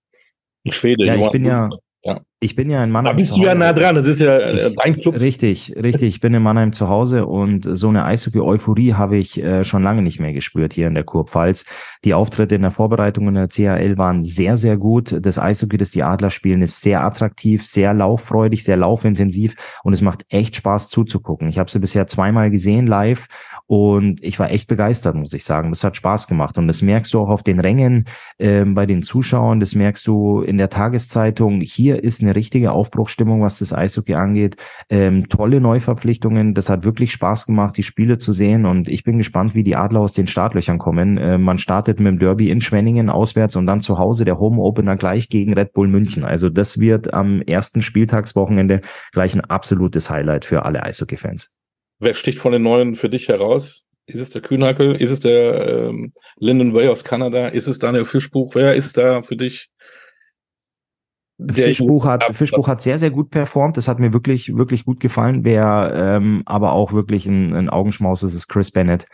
Ein 0.65 0.73
Schwede. 0.73 1.05
Ja, 1.07 1.15
ich 1.17 1.31
bin 1.31 1.45
ja, 1.45 1.71
ja. 2.03 2.21
Ich 2.41 2.55
bin 2.55 2.71
ja 2.71 2.85
in 2.85 2.91
Mannheim. 2.93 3.15
Da 3.15 3.17
bist 3.17 3.33
du 3.33 3.43
ja 3.43 3.53
nah 3.53 3.73
dran, 3.73 3.97
das 3.97 4.07
ist 4.07 4.21
ja 4.21 4.39
äh, 4.39 4.73
dein 4.73 4.95
Club. 4.95 5.21
Richtig, 5.21 5.75
richtig. 5.75 6.15
Ich 6.15 6.21
bin 6.21 6.33
in 6.35 6.43
Mannheim 6.43 6.73
zu 6.73 6.89
Hause 6.89 7.27
und 7.27 7.69
so 7.73 7.89
eine 7.89 8.05
Eishockey-Euphorie 8.05 8.95
habe 8.95 9.17
ich 9.17 9.43
äh, 9.43 9.65
schon 9.65 9.83
lange 9.83 10.03
nicht 10.03 10.21
mehr 10.21 10.33
gespürt 10.33 10.73
hier 10.73 10.87
in 10.87 10.95
der 10.95 11.03
Kurpfalz. 11.03 11.65
Die 12.05 12.15
Auftritte 12.15 12.55
in 12.55 12.63
der 12.63 12.71
Vorbereitung 12.71 13.27
in 13.27 13.35
der 13.35 13.49
CHL 13.49 13.99
waren 13.99 14.23
sehr, 14.23 14.57
sehr 14.57 14.77
gut. 14.77 15.17
Das 15.21 15.41
Eishockey, 15.41 15.79
das 15.79 15.91
die 15.91 16.05
Adler 16.05 16.31
spielen, 16.31 16.63
ist 16.63 16.81
sehr 16.81 17.03
attraktiv, 17.03 17.67
sehr 17.67 17.93
lauffreudig, 17.93 18.63
sehr 18.63 18.77
laufintensiv 18.77 19.57
und 19.83 19.93
es 19.93 20.01
macht 20.01 20.25
echt 20.29 20.55
Spaß 20.55 20.91
zuzugucken. 20.91 21.49
Ich 21.49 21.59
habe 21.59 21.69
sie 21.69 21.81
bisher 21.81 22.07
zweimal 22.07 22.53
gesehen 22.53 22.87
live 22.87 23.27
und 23.69 24.25
ich 24.25 24.39
war 24.39 24.51
echt 24.51 24.67
begeistert, 24.67 25.15
muss 25.15 25.35
ich 25.35 25.45
sagen. 25.45 25.69
Das 25.69 25.85
hat 25.85 25.95
Spaß 25.95 26.27
gemacht. 26.27 26.57
Und 26.57 26.69
das 26.69 26.81
merkst 26.81 27.13
du 27.13 27.21
auch 27.21 27.29
auf 27.29 27.43
den 27.43 27.61
Rängen 27.61 28.07
äh, 28.39 28.65
bei 28.65 28.87
den 28.87 29.03
Zuschauern. 29.03 29.61
Das 29.61 29.75
merkst 29.75 30.07
du 30.07 30.41
in 30.41 30.57
der 30.57 30.71
Tageszeitung. 30.71 31.61
Hier 31.61 32.03
ist 32.03 32.23
eine 32.23 32.28
richtige 32.35 32.73
Aufbruchstimmung, 32.73 33.43
was 33.43 33.59
das 33.59 33.73
Eishockey 33.73 34.15
angeht. 34.15 34.57
Ähm, 34.89 35.29
tolle 35.29 35.61
Neuverpflichtungen. 35.61 36.55
Das 36.55 36.69
hat 36.69 36.85
wirklich 36.85 37.13
Spaß 37.13 37.47
gemacht, 37.47 37.77
die 37.77 37.83
Spiele 37.83 38.19
zu 38.19 38.33
sehen. 38.33 38.67
Und 38.67 38.89
ich 38.89 39.05
bin 39.05 39.19
gespannt, 39.19 39.55
wie 39.55 39.63
die 39.63 39.77
Adler 39.77 40.01
aus 40.01 40.13
den 40.13 40.27
Startlöchern 40.27 40.79
kommen. 40.79 41.19
Äh, 41.19 41.39
man 41.39 41.59
startet 41.59 42.01
mit 42.01 42.09
dem 42.09 42.19
Derby 42.19 42.51
in 42.51 42.61
Schwenningen 42.61 43.11
auswärts 43.11 43.57
und 43.57 43.67
dann 43.67 43.81
zu 43.81 43.99
Hause 43.99 44.25
der 44.25 44.39
Home 44.39 44.61
Opener 44.61 44.97
gleich 44.97 45.29
gegen 45.29 45.55
Red 45.55 45.73
Bull 45.73 45.89
München. 45.89 46.25
Also 46.25 46.49
das 46.49 46.81
wird 46.81 47.13
am 47.15 47.43
ersten 47.43 47.83
Spieltagswochenende 47.83 48.81
gleich 49.13 49.35
ein 49.35 49.43
absolutes 49.43 50.11
Highlight 50.11 50.45
für 50.45 50.65
alle 50.65 50.83
Eishockey-Fans. 50.83 51.53
Wer 52.01 52.15
sticht 52.15 52.39
von 52.39 52.53
den 52.53 52.63
Neuen 52.63 52.95
für 52.95 53.09
dich 53.09 53.29
heraus? 53.29 53.87
Ist 54.07 54.21
es 54.21 54.31
der 54.31 54.41
Kühnhackel? 54.41 54.95
Ist 54.95 55.11
es 55.11 55.21
der 55.21 55.89
ähm, 55.89 56.13
Lyndon 56.39 56.73
Way 56.73 56.89
aus 56.89 57.05
Kanada? 57.05 57.49
Ist 57.49 57.67
es 57.67 57.79
Daniel 57.79 58.07
Fischbuch? 58.07 58.55
Wer 58.55 58.75
ist 58.75 58.97
da 58.97 59.23
für 59.23 59.37
dich? 59.37 59.69
Fischbuch 61.51 62.05
hat, 62.05 62.25
Fischbuch 62.35 62.67
hat 62.67 62.83
sehr, 62.83 62.99
sehr 62.99 63.11
gut 63.11 63.31
performt. 63.31 63.77
Das 63.77 63.87
hat 63.87 64.01
mir 64.01 64.13
wirklich, 64.13 64.57
wirklich 64.57 64.85
gut 64.85 64.99
gefallen. 64.99 65.45
Wer 65.45 65.93
ähm, 65.95 66.43
aber 66.47 66.73
auch 66.73 66.93
wirklich 66.93 67.27
ein, 67.27 67.55
ein 67.55 67.71
Augenschmaus 67.71 68.23
ist, 68.25 68.35
ist 68.35 68.49
Chris 68.49 68.73
Bennett. 68.73 69.07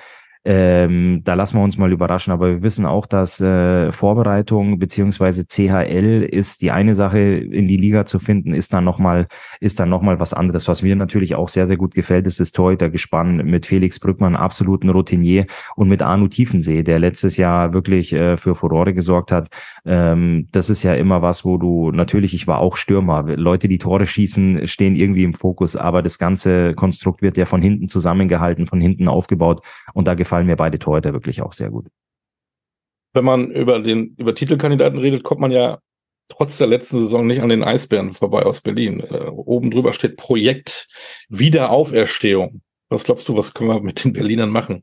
Ähm, 0.47 1.23
da 1.25 1.33
lassen 1.33 1.57
wir 1.57 1.65
uns 1.65 1.79
mal 1.79 1.91
überraschen, 1.91 2.31
aber 2.31 2.49
wir 2.51 2.63
wissen 2.63 2.85
auch, 2.85 3.07
dass 3.07 3.41
äh, 3.41 3.91
Vorbereitung 3.93 4.79
beziehungsweise 4.79 5.47
CHL 5.47 6.23
ist 6.23 6.61
die 6.61 6.71
eine 6.71 6.95
Sache, 6.95 7.19
in 7.19 7.67
die 7.67 7.79
Liga 7.79 8.05
zu 8.05 8.19
finden, 8.19 8.53
ist 8.53 8.75
dann 8.75 8.85
nochmal, 8.85 9.27
ist 9.61 9.81
dann 9.81 9.89
noch 9.89 10.03
mal 10.03 10.21
was 10.21 10.35
anderes. 10.35 10.69
Was 10.69 10.83
mir 10.83 10.97
natürlich 10.97 11.35
auch 11.35 11.49
sehr, 11.49 11.67
sehr 11.67 11.79
gut 11.79 11.95
gefällt, 11.95 12.27
ist 12.27 12.41
das 12.41 12.53
Torhüter-Gespann 12.53 13.37
mit 13.39 13.65
Felix 13.65 13.99
Brückmann, 13.99 14.37
absoluten 14.37 14.91
Routinier 14.91 15.47
und 15.77 15.89
mit 15.89 16.03
Arno 16.03 16.29
Tiefensee, 16.29 16.83
der 16.83 16.99
letztes 16.99 17.39
Jahr 17.39 17.73
wirklich 17.73 18.13
äh, 18.13 18.37
für 18.37 18.55
Furore 18.55 18.93
gesorgt 18.93 19.33
hat. 19.33 19.49
Ähm, 19.87 20.49
das 20.53 20.69
ist 20.69 20.83
ja 20.83 20.93
immer 20.93 21.23
was, 21.23 21.47
wo 21.47 21.57
du 21.57 21.91
natürlich, 21.91 22.35
ich 22.35 22.47
war 22.47 22.59
auch 22.59 22.77
Stürmer, 22.77 23.23
Leute, 23.23 23.67
die 23.67 23.79
Tore 23.79 24.05
schießen, 24.05 24.67
stehen 24.67 24.95
irgendwie 24.95 25.25
im 25.25 25.33
Fokus, 25.33 25.75
aber 25.75 26.03
das 26.03 26.19
ganze 26.19 26.75
Konstrukt 26.75 27.23
wird 27.23 27.39
ja 27.39 27.47
von 27.47 27.63
hinten 27.63 27.89
zusammengehalten, 27.89 28.67
von 28.67 28.83
hinten 28.83 29.09
aufgebaut 29.09 29.63
und 29.95 30.07
da 30.07 30.13
gefällt 30.15 30.34
gefallen 30.35 30.47
mir 30.47 30.57
beide 30.57 30.79
Torhüter 30.79 31.13
wirklich 31.13 31.43
auch 31.43 31.53
sehr 31.53 31.71
gut. 31.71 31.87
Wenn 33.13 33.25
man 33.25 33.51
über 33.51 33.79
den 33.79 34.15
über 34.17 34.35
Titelkandidaten 34.35 34.99
redet, 34.99 35.23
kommt 35.23 35.41
man 35.41 35.53
ja 35.53 35.79
trotz 36.29 36.59
der 36.59 36.67
letzten 36.67 36.99
Saison 36.99 37.27
nicht 37.27 37.41
an 37.41 37.49
den 37.49 37.63
Eisbären 37.63 38.13
vorbei 38.13 38.43
aus 38.43 38.61
Berlin. 38.61 39.01
Äh, 39.01 39.29
oben 39.29 39.71
drüber 39.71 39.93
steht 39.93 40.17
Projekt 40.17 40.89
Wiederauferstehung. 41.29 42.63
Was 42.89 43.05
glaubst 43.05 43.29
du, 43.29 43.37
was 43.37 43.55
können 43.55 43.71
wir 43.71 43.81
mit 43.81 44.05
den 44.05 44.13
Berlinern 44.13 44.51
machen? 44.51 44.83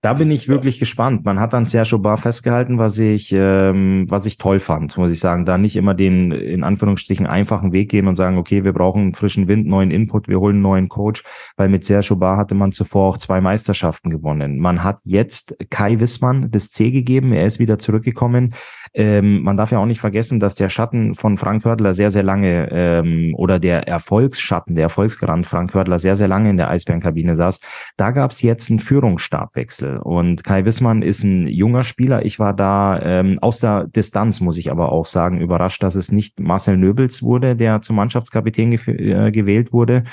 Da 0.00 0.12
bin 0.12 0.30
ich 0.30 0.46
wirklich 0.46 0.78
gespannt. 0.78 1.24
Man 1.24 1.40
hat 1.40 1.54
an 1.54 1.64
Sergio 1.64 1.98
Bar 1.98 2.18
festgehalten, 2.18 2.78
was 2.78 3.00
ich, 3.00 3.32
ähm, 3.32 4.06
was 4.08 4.26
ich 4.26 4.38
toll 4.38 4.60
fand, 4.60 4.96
muss 4.96 5.10
ich 5.10 5.18
sagen. 5.18 5.44
Da 5.44 5.58
nicht 5.58 5.74
immer 5.74 5.92
den, 5.92 6.30
in 6.30 6.62
Anführungsstrichen, 6.62 7.26
einfachen 7.26 7.72
Weg 7.72 7.90
gehen 7.90 8.06
und 8.06 8.14
sagen, 8.14 8.38
okay, 8.38 8.62
wir 8.62 8.72
brauchen 8.72 9.16
frischen 9.16 9.48
Wind, 9.48 9.66
neuen 9.66 9.90
Input, 9.90 10.28
wir 10.28 10.38
holen 10.38 10.56
einen 10.56 10.62
neuen 10.62 10.88
Coach, 10.88 11.24
weil 11.56 11.68
mit 11.68 11.84
Sergio 11.84 12.14
Bar 12.14 12.36
hatte 12.36 12.54
man 12.54 12.70
zuvor 12.70 13.08
auch 13.08 13.18
zwei 13.18 13.40
Meisterschaften 13.40 14.10
gewonnen. 14.10 14.58
Man 14.60 14.84
hat 14.84 15.00
jetzt 15.02 15.56
Kai 15.68 15.98
Wissmann 15.98 16.52
das 16.52 16.70
C 16.70 16.92
gegeben, 16.92 17.32
er 17.32 17.46
ist 17.46 17.58
wieder 17.58 17.78
zurückgekommen. 17.78 18.54
Ähm, 18.94 19.42
man 19.42 19.56
darf 19.56 19.70
ja 19.72 19.78
auch 19.78 19.86
nicht 19.86 20.00
vergessen, 20.00 20.40
dass 20.40 20.54
der 20.54 20.68
Schatten 20.68 21.14
von 21.14 21.36
Frank 21.36 21.64
Hördler 21.64 21.94
sehr, 21.94 22.10
sehr 22.10 22.22
lange 22.22 22.68
ähm, 22.70 23.34
oder 23.36 23.58
der 23.58 23.88
Erfolgsschatten, 23.88 24.74
der 24.74 24.84
Erfolgsgarant 24.84 25.46
Frank 25.46 25.74
Hördler 25.74 25.98
sehr, 25.98 26.16
sehr 26.16 26.28
lange 26.28 26.50
in 26.50 26.56
der 26.56 26.70
Eisbärenkabine 26.70 27.36
saß. 27.36 27.60
Da 27.96 28.10
gab 28.10 28.30
es 28.30 28.42
jetzt 28.42 28.70
einen 28.70 28.80
Führungsstabwechsel 28.80 29.98
und 29.98 30.44
Kai 30.44 30.64
Wissmann 30.64 31.02
ist 31.02 31.22
ein 31.24 31.48
junger 31.48 31.84
Spieler. 31.84 32.24
Ich 32.24 32.38
war 32.38 32.54
da 32.54 33.00
ähm, 33.02 33.38
aus 33.40 33.60
der 33.60 33.86
Distanz, 33.86 34.40
muss 34.40 34.58
ich 34.58 34.70
aber 34.70 34.92
auch 34.92 35.06
sagen, 35.06 35.40
überrascht, 35.40 35.82
dass 35.82 35.94
es 35.94 36.12
nicht 36.12 36.40
Marcel 36.40 36.76
Nöbels 36.76 37.22
wurde, 37.22 37.56
der 37.56 37.82
zum 37.82 37.96
Mannschaftskapitän 37.96 38.72
äh, 38.72 39.30
gewählt 39.30 39.72
wurde. 39.72 40.04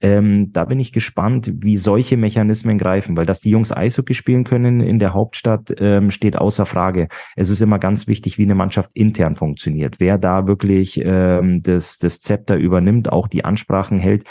Ähm, 0.00 0.52
da 0.52 0.64
bin 0.64 0.80
ich 0.80 0.92
gespannt, 0.92 1.52
wie 1.56 1.76
solche 1.76 2.16
Mechanismen 2.16 2.78
greifen, 2.78 3.16
weil 3.16 3.26
dass 3.26 3.40
die 3.40 3.50
Jungs 3.50 3.72
Eishockey 3.72 4.14
spielen 4.14 4.44
können 4.44 4.80
in 4.80 4.98
der 4.98 5.14
Hauptstadt, 5.14 5.74
ähm, 5.78 6.10
steht 6.10 6.36
außer 6.36 6.66
Frage. 6.66 7.08
Es 7.36 7.50
ist 7.50 7.60
immer 7.60 7.78
ganz 7.78 8.06
wichtig, 8.06 8.31
wie 8.38 8.44
eine 8.44 8.54
Mannschaft 8.54 8.90
intern 8.94 9.34
funktioniert. 9.34 10.00
Wer 10.00 10.18
da 10.18 10.46
wirklich 10.46 11.00
ähm, 11.04 11.62
das, 11.62 11.98
das 11.98 12.20
Zepter 12.20 12.56
übernimmt, 12.56 13.12
auch 13.12 13.28
die 13.28 13.44
Ansprachen 13.44 13.98
hält, 13.98 14.24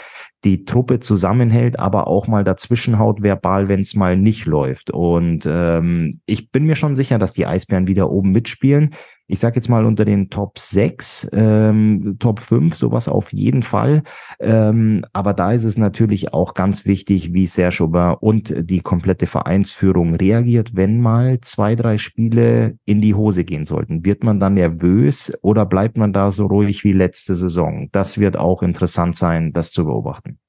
die 0.44 0.64
Truppe 0.64 1.00
zusammenhält, 1.00 1.78
aber 1.78 2.06
auch 2.08 2.26
mal 2.26 2.44
dazwischenhaut 2.44 3.22
verbal, 3.22 3.68
wenn 3.68 3.80
es 3.80 3.94
mal 3.94 4.16
nicht 4.16 4.46
läuft. 4.46 4.90
Und 4.90 5.46
ähm, 5.46 6.20
ich 6.26 6.50
bin 6.50 6.64
mir 6.64 6.76
schon 6.76 6.94
sicher, 6.94 7.18
dass 7.18 7.32
die 7.32 7.46
Eisbären 7.46 7.86
wieder 7.86 8.10
oben 8.10 8.32
mitspielen 8.32 8.90
ich 9.32 9.40
sage 9.40 9.56
jetzt 9.56 9.70
mal 9.70 9.86
unter 9.86 10.04
den 10.04 10.28
Top 10.28 10.58
6, 10.58 11.30
ähm, 11.32 12.16
Top 12.18 12.38
5, 12.38 12.74
sowas 12.74 13.08
auf 13.08 13.32
jeden 13.32 13.62
Fall. 13.62 14.02
Ähm, 14.40 15.06
aber 15.14 15.32
da 15.32 15.52
ist 15.52 15.64
es 15.64 15.78
natürlich 15.78 16.34
auch 16.34 16.52
ganz 16.52 16.84
wichtig, 16.84 17.32
wie 17.32 17.46
Serge 17.46 17.82
Aubin 17.82 18.16
und 18.20 18.54
die 18.58 18.80
komplette 18.80 19.26
Vereinsführung 19.26 20.16
reagiert, 20.16 20.76
wenn 20.76 21.00
mal 21.00 21.40
zwei, 21.40 21.76
drei 21.76 21.96
Spiele 21.96 22.76
in 22.84 23.00
die 23.00 23.14
Hose 23.14 23.44
gehen 23.44 23.64
sollten. 23.64 24.04
Wird 24.04 24.22
man 24.22 24.38
dann 24.38 24.52
nervös 24.52 25.32
oder 25.40 25.64
bleibt 25.64 25.96
man 25.96 26.12
da 26.12 26.30
so 26.30 26.44
ruhig 26.44 26.84
wie 26.84 26.92
letzte 26.92 27.34
Saison? 27.34 27.88
Das 27.90 28.18
wird 28.18 28.36
auch 28.36 28.62
interessant 28.62 29.16
sein, 29.16 29.54
das 29.54 29.72
zu 29.72 29.86
beobachten. 29.86 30.41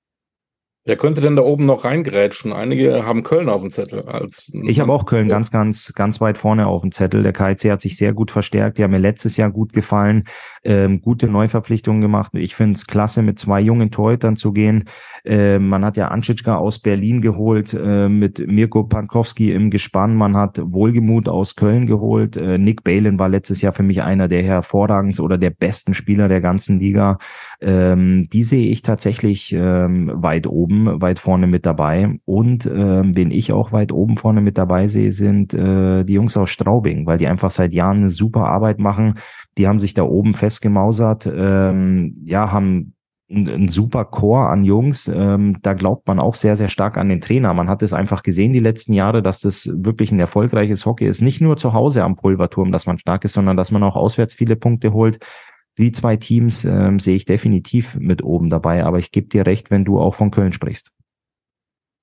Wer 0.86 0.98
könnte 0.98 1.22
denn 1.22 1.38
da 1.38 1.44
oben 1.44 1.66
noch 1.66 1.86
reingrätschen? 1.86 2.52
Einige 2.52 3.06
haben 3.06 3.24
Köln 3.24 3.48
auf 3.48 3.62
dem 3.62 3.72
Zettel. 3.72 4.02
Als 4.02 4.52
ich 4.54 4.82
habe 4.82 4.92
auch 4.92 5.06
Köln 5.06 5.30
ganz, 5.30 5.50
ganz, 5.50 5.94
ganz 5.94 6.20
weit 6.20 6.38
vorne 6.38 6.68
auf 6.68 6.82
dem 6.82 6.92
Zettel. 6.92 7.24
Der 7.24 7.32
KIC 7.32 7.72
hat 7.72 7.82
sich 7.82 7.96
sehr 7.96 8.12
gut 8.12 8.32
verstärkt. 8.32 8.78
Die 8.78 8.84
haben 8.84 8.92
mir 8.92 8.98
letztes 8.98 9.38
Jahr 9.38 9.50
gut 9.50 9.72
gefallen. 9.72 10.26
Ähm, 10.64 11.02
gute 11.02 11.28
Neuverpflichtungen 11.28 12.02
gemacht. 12.02 12.32
Ich 12.36 12.56
finde 12.56 12.76
es 12.76 12.88
klasse, 12.88 13.22
mit 13.22 13.40
zwei 13.40 13.60
jungen 13.60 13.92
Torhütern 13.92 14.36
zu 14.36 14.54
gehen. 14.54 14.86
Ähm, 15.26 15.68
man 15.68 15.84
hat 15.84 15.98
ja 15.98 16.08
Anschitschka 16.10 16.56
aus 16.56 16.80
Berlin 16.80 17.22
geholt, 17.22 17.74
äh, 17.74 18.10
mit 18.10 18.46
Mirko 18.48 18.84
Pankowski 18.84 19.52
im 19.52 19.70
Gespann. 19.70 20.16
Man 20.16 20.36
hat 20.38 20.60
Wohlgemut 20.64 21.28
aus 21.30 21.56
Köln 21.56 21.86
geholt. 21.86 22.38
Äh, 22.38 22.58
Nick 22.58 22.84
Balin 22.84 23.20
war 23.20 23.30
letztes 23.30 23.62
Jahr 23.62 23.74
für 23.74 23.84
mich 23.84 24.04
einer 24.04 24.28
der 24.28 24.44
hervorragend 24.44 25.20
oder 25.20 25.38
der 25.38 25.50
besten 25.50 25.94
Spieler 25.94 26.28
der 26.28 26.42
ganzen 26.42 26.80
Liga. 26.80 27.18
Ähm, 27.62 28.24
die 28.32 28.44
sehe 28.44 28.70
ich 28.70 28.82
tatsächlich 28.82 29.54
ähm, 29.54 30.12
weit 30.14 30.48
oben 30.48 31.02
weit 31.02 31.20
vorne 31.20 31.48
mit 31.48 31.66
dabei. 31.66 32.20
Und 32.26 32.66
äh, 32.66 33.02
wen 33.04 33.32
ich 33.32 33.52
auch 33.52 33.72
weit 33.72 33.92
oben 33.92 34.18
vorne 34.18 34.42
mit 34.42 34.58
dabei 34.58 34.88
sehe, 34.88 35.12
sind 35.12 35.54
äh, 35.54 36.04
die 36.04 36.14
Jungs 36.14 36.38
aus 36.38 36.50
Straubing, 36.50 37.06
weil 37.06 37.18
die 37.18 37.28
einfach 37.28 37.52
seit 37.52 37.74
Jahren 37.74 37.98
eine 37.98 38.10
super 38.10 38.48
Arbeit 38.48 38.80
machen. 38.80 39.16
Die 39.58 39.68
haben 39.68 39.80
sich 39.80 39.94
da 39.94 40.04
oben 40.04 40.34
festgemausert, 40.54 41.26
ähm, 41.26 42.16
ja, 42.26 42.52
haben 42.52 42.96
ein, 43.30 43.68
super 43.68 44.06
Chor 44.06 44.50
an 44.50 44.64
Jungs. 44.64 45.08
Ähm, 45.08 45.58
da 45.62 45.74
glaubt 45.74 46.08
man 46.08 46.20
auch 46.20 46.36
sehr, 46.36 46.56
sehr 46.56 46.70
stark 46.70 46.98
an 46.98 47.10
den 47.10 47.22
Trainer. 47.22 47.54
Man 47.54 47.70
hat 47.70 47.82
es 47.82 47.94
einfach 47.94 48.24
gesehen 48.24 48.54
die 48.54 48.60
letzten 48.60 48.94
Jahre, 48.94 49.24
dass 49.24 49.40
das 49.40 49.70
wirklich 49.74 50.12
ein 50.12 50.20
erfolgreiches 50.20 50.86
Hockey 50.86 51.08
ist. 51.08 51.22
Nicht 51.22 51.42
nur 51.42 51.58
zu 51.58 51.74
Hause 51.74 52.04
am 52.04 52.16
Pulverturm, 52.16 52.72
dass 52.72 52.86
man 52.86 53.00
stark 53.00 53.26
ist, 53.26 53.34
sondern 53.34 53.58
dass 53.58 53.72
man 53.72 53.84
auch 53.84 53.96
auswärts 53.96 54.34
viele 54.34 54.56
Punkte 54.56 54.94
holt 54.94 55.20
die 55.78 55.92
zwei 55.92 56.18
Teams 56.18 56.66
ähm, 56.66 57.00
sehe 57.00 57.16
ich 57.16 57.26
definitiv 57.26 57.96
mit 58.00 58.24
oben 58.24 58.50
dabei, 58.50 58.84
aber 58.84 59.00
ich 59.00 59.12
gebe 59.12 59.28
dir 59.28 59.46
recht, 59.46 59.72
wenn 59.72 59.86
du 59.86 60.00
auch 60.00 60.16
von 60.16 60.32
Köln 60.32 60.54
sprichst. 60.54 60.92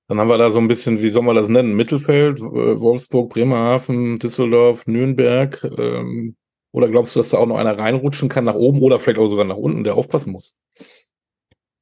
Dann 0.07 0.19
haben 0.19 0.27
wir 0.27 0.37
da 0.37 0.49
so 0.49 0.59
ein 0.59 0.67
bisschen, 0.67 1.01
wie 1.01 1.09
soll 1.09 1.23
man 1.23 1.37
das 1.37 1.47
nennen? 1.47 1.73
Mittelfeld, 1.73 2.41
Wolfsburg, 2.41 3.29
Bremerhaven, 3.29 4.17
Düsseldorf, 4.17 4.85
Nürnberg. 4.85 5.63
Ähm, 5.77 6.35
oder 6.71 6.87
glaubst 6.87 7.15
du, 7.15 7.19
dass 7.19 7.29
da 7.29 7.37
auch 7.37 7.47
noch 7.47 7.57
einer 7.57 7.77
reinrutschen 7.77 8.29
kann 8.29 8.45
nach 8.45 8.55
oben 8.55 8.81
oder 8.81 8.99
vielleicht 8.99 9.19
auch 9.19 9.29
sogar 9.29 9.45
nach 9.45 9.57
unten, 9.57 9.83
der 9.83 9.95
aufpassen 9.95 10.31
muss? 10.31 10.55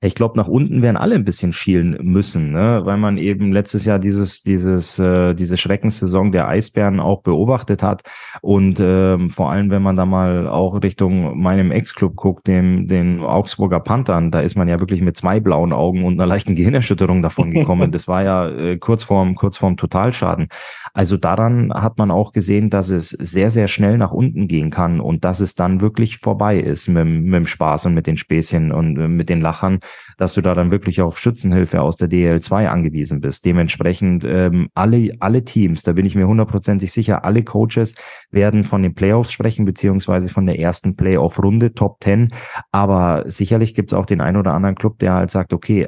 Ich 0.01 0.15
glaube, 0.15 0.38
nach 0.38 0.48
unten 0.48 0.81
werden 0.81 0.96
alle 0.96 1.15
ein 1.15 1.25
bisschen 1.25 1.51
schielen 1.51 1.98
müssen, 2.01 2.51
ne? 2.53 2.81
weil 2.86 2.96
man 2.96 3.17
eben 3.17 3.51
letztes 3.51 3.84
Jahr 3.84 4.00
dieses, 4.00 4.43
dieses, 4.43 4.98
äh, 4.98 5.34
diese 5.34 5.58
Schreckenssaison 5.58 6.31
der 6.31 6.48
Eisbären 6.48 7.01
auch 7.01 7.22
beobachtet 7.22 7.84
hat. 7.84 8.03
Und 8.41 8.79
ähm, 8.79 9.29
vor 9.29 9.51
allem, 9.51 9.72
wenn 9.72 9.81
man 9.81 9.98
da 9.98 10.05
mal 10.05 10.48
auch 10.48 10.81
Richtung 10.81 11.38
meinem 11.38 11.72
Ex-Club 11.72 12.15
guckt, 12.15 12.48
dem, 12.48 12.88
den 12.88 13.19
Augsburger 13.19 13.81
Panthern, 13.81 14.31
da 14.31 14.39
ist 14.39 14.55
man 14.55 14.69
ja 14.69 14.79
wirklich 14.79 15.01
mit 15.01 15.17
zwei 15.17 15.41
blauen 15.41 15.74
Augen 15.74 16.05
und 16.05 16.13
einer 16.13 16.27
leichten 16.27 16.55
Gehirnerschütterung 16.55 17.22
davon 17.22 17.51
gekommen. 17.53 17.91
das 17.91 18.08
war 18.08 18.24
ja 18.24 18.48
äh, 18.48 18.77
kurz 18.77 19.03
vorm, 19.03 19.36
kurz 19.36 19.58
vorm 19.58 19.75
Totalschaden. 19.75 20.48
Also 20.93 21.17
daran 21.17 21.72
hat 21.74 21.98
man 21.98 22.12
auch 22.12 22.31
gesehen, 22.31 22.69
dass 22.69 22.89
es 22.89 23.10
sehr, 23.10 23.51
sehr 23.51 23.67
schnell 23.67 23.98
nach 23.98 24.12
unten 24.12 24.48
gehen 24.48 24.69
kann 24.69 25.00
und 25.00 25.25
dass 25.25 25.39
es 25.39 25.55
dann 25.55 25.81
wirklich 25.81 26.17
vorbei 26.17 26.60
ist 26.60 26.88
mit, 26.88 27.05
mit 27.05 27.34
dem 27.34 27.46
Spaß 27.46 27.86
und 27.86 27.93
mit 27.93 28.08
den 28.08 28.17
Späßchen 28.17 28.72
und 28.72 28.93
mit 28.93 29.29
den 29.29 29.41
Lachern 29.41 29.79
dass 30.19 30.34
du 30.34 30.41
da 30.41 30.53
dann 30.53 30.69
wirklich 30.69 31.01
auf 31.01 31.17
Schützenhilfe 31.17 31.81
aus 31.81 31.96
der 31.96 32.10
DL2 32.10 32.67
angewiesen 32.67 33.22
bist. 33.22 33.46
Dementsprechend 33.46 34.25
ähm, 34.25 34.69
alle, 34.74 35.12
alle 35.22 35.46
Teams, 35.46 35.84
da 35.84 35.93
bin 35.93 36.05
ich 36.05 36.13
mir 36.13 36.27
hundertprozentig 36.27 36.91
sicher, 36.91 37.24
alle 37.24 37.43
Coaches 37.43 37.96
werden 38.29 38.65
von 38.65 38.84
den 38.84 38.93
Playoffs 38.93 39.31
sprechen, 39.31 39.63
beziehungsweise 39.63 40.27
von 40.27 40.46
der 40.46 40.60
ersten 40.60 40.98
Playoff-Runde, 40.98 41.74
Top 41.74 42.03
10. 42.03 42.34
Aber 42.72 43.24
sicherlich 43.27 43.74
gibt 43.74 43.93
es 43.93 43.98
auch 43.98 44.05
den 44.05 44.19
einen 44.19 44.38
oder 44.38 44.53
anderen 44.53 44.75
Club, 44.75 45.00
der 45.00 45.13
halt 45.13 45.31
sagt, 45.31 45.53
okay, 45.53 45.88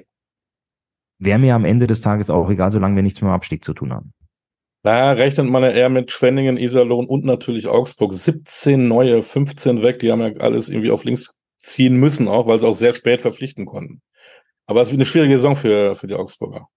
wäre 1.19 1.37
mir 1.37 1.53
am 1.53 1.65
Ende 1.65 1.85
des 1.85 1.99
Tages 1.99 2.29
auch 2.29 2.49
egal, 2.49 2.71
solange 2.71 2.95
wir 2.95 3.03
nichts 3.03 3.21
mit 3.21 3.29
dem 3.29 3.33
Abstieg 3.33 3.65
zu 3.65 3.73
tun 3.73 3.91
haben. 3.91 4.13
Da 4.83 5.11
rechnet 5.11 5.47
man 5.47 5.61
ja 5.61 5.69
eher 5.69 5.89
mit 5.89 6.11
Schwenningen, 6.11 6.57
Iserlohn 6.57 7.05
und 7.05 7.23
natürlich 7.23 7.67
Augsburg. 7.67 8.13
17 8.13 8.87
neue, 8.87 9.21
15 9.21 9.83
weg, 9.83 9.99
die 9.99 10.11
haben 10.11 10.21
ja 10.21 10.31
alles 10.39 10.69
irgendwie 10.69 10.91
auf 10.91 11.03
links 11.03 11.35
ziehen 11.59 11.95
müssen, 11.95 12.27
auch 12.27 12.47
weil 12.47 12.59
sie 12.59 12.67
auch 12.67 12.73
sehr 12.73 12.93
spät 12.93 13.21
verpflichten 13.21 13.65
konnten. 13.65 14.01
Aber 14.65 14.81
es 14.81 14.89
wird 14.89 14.97
eine 14.97 15.05
schwierige 15.05 15.37
Saison 15.37 15.55
für, 15.55 15.95
für 15.95 16.07
die 16.07 16.15
Augsburger. 16.15 16.67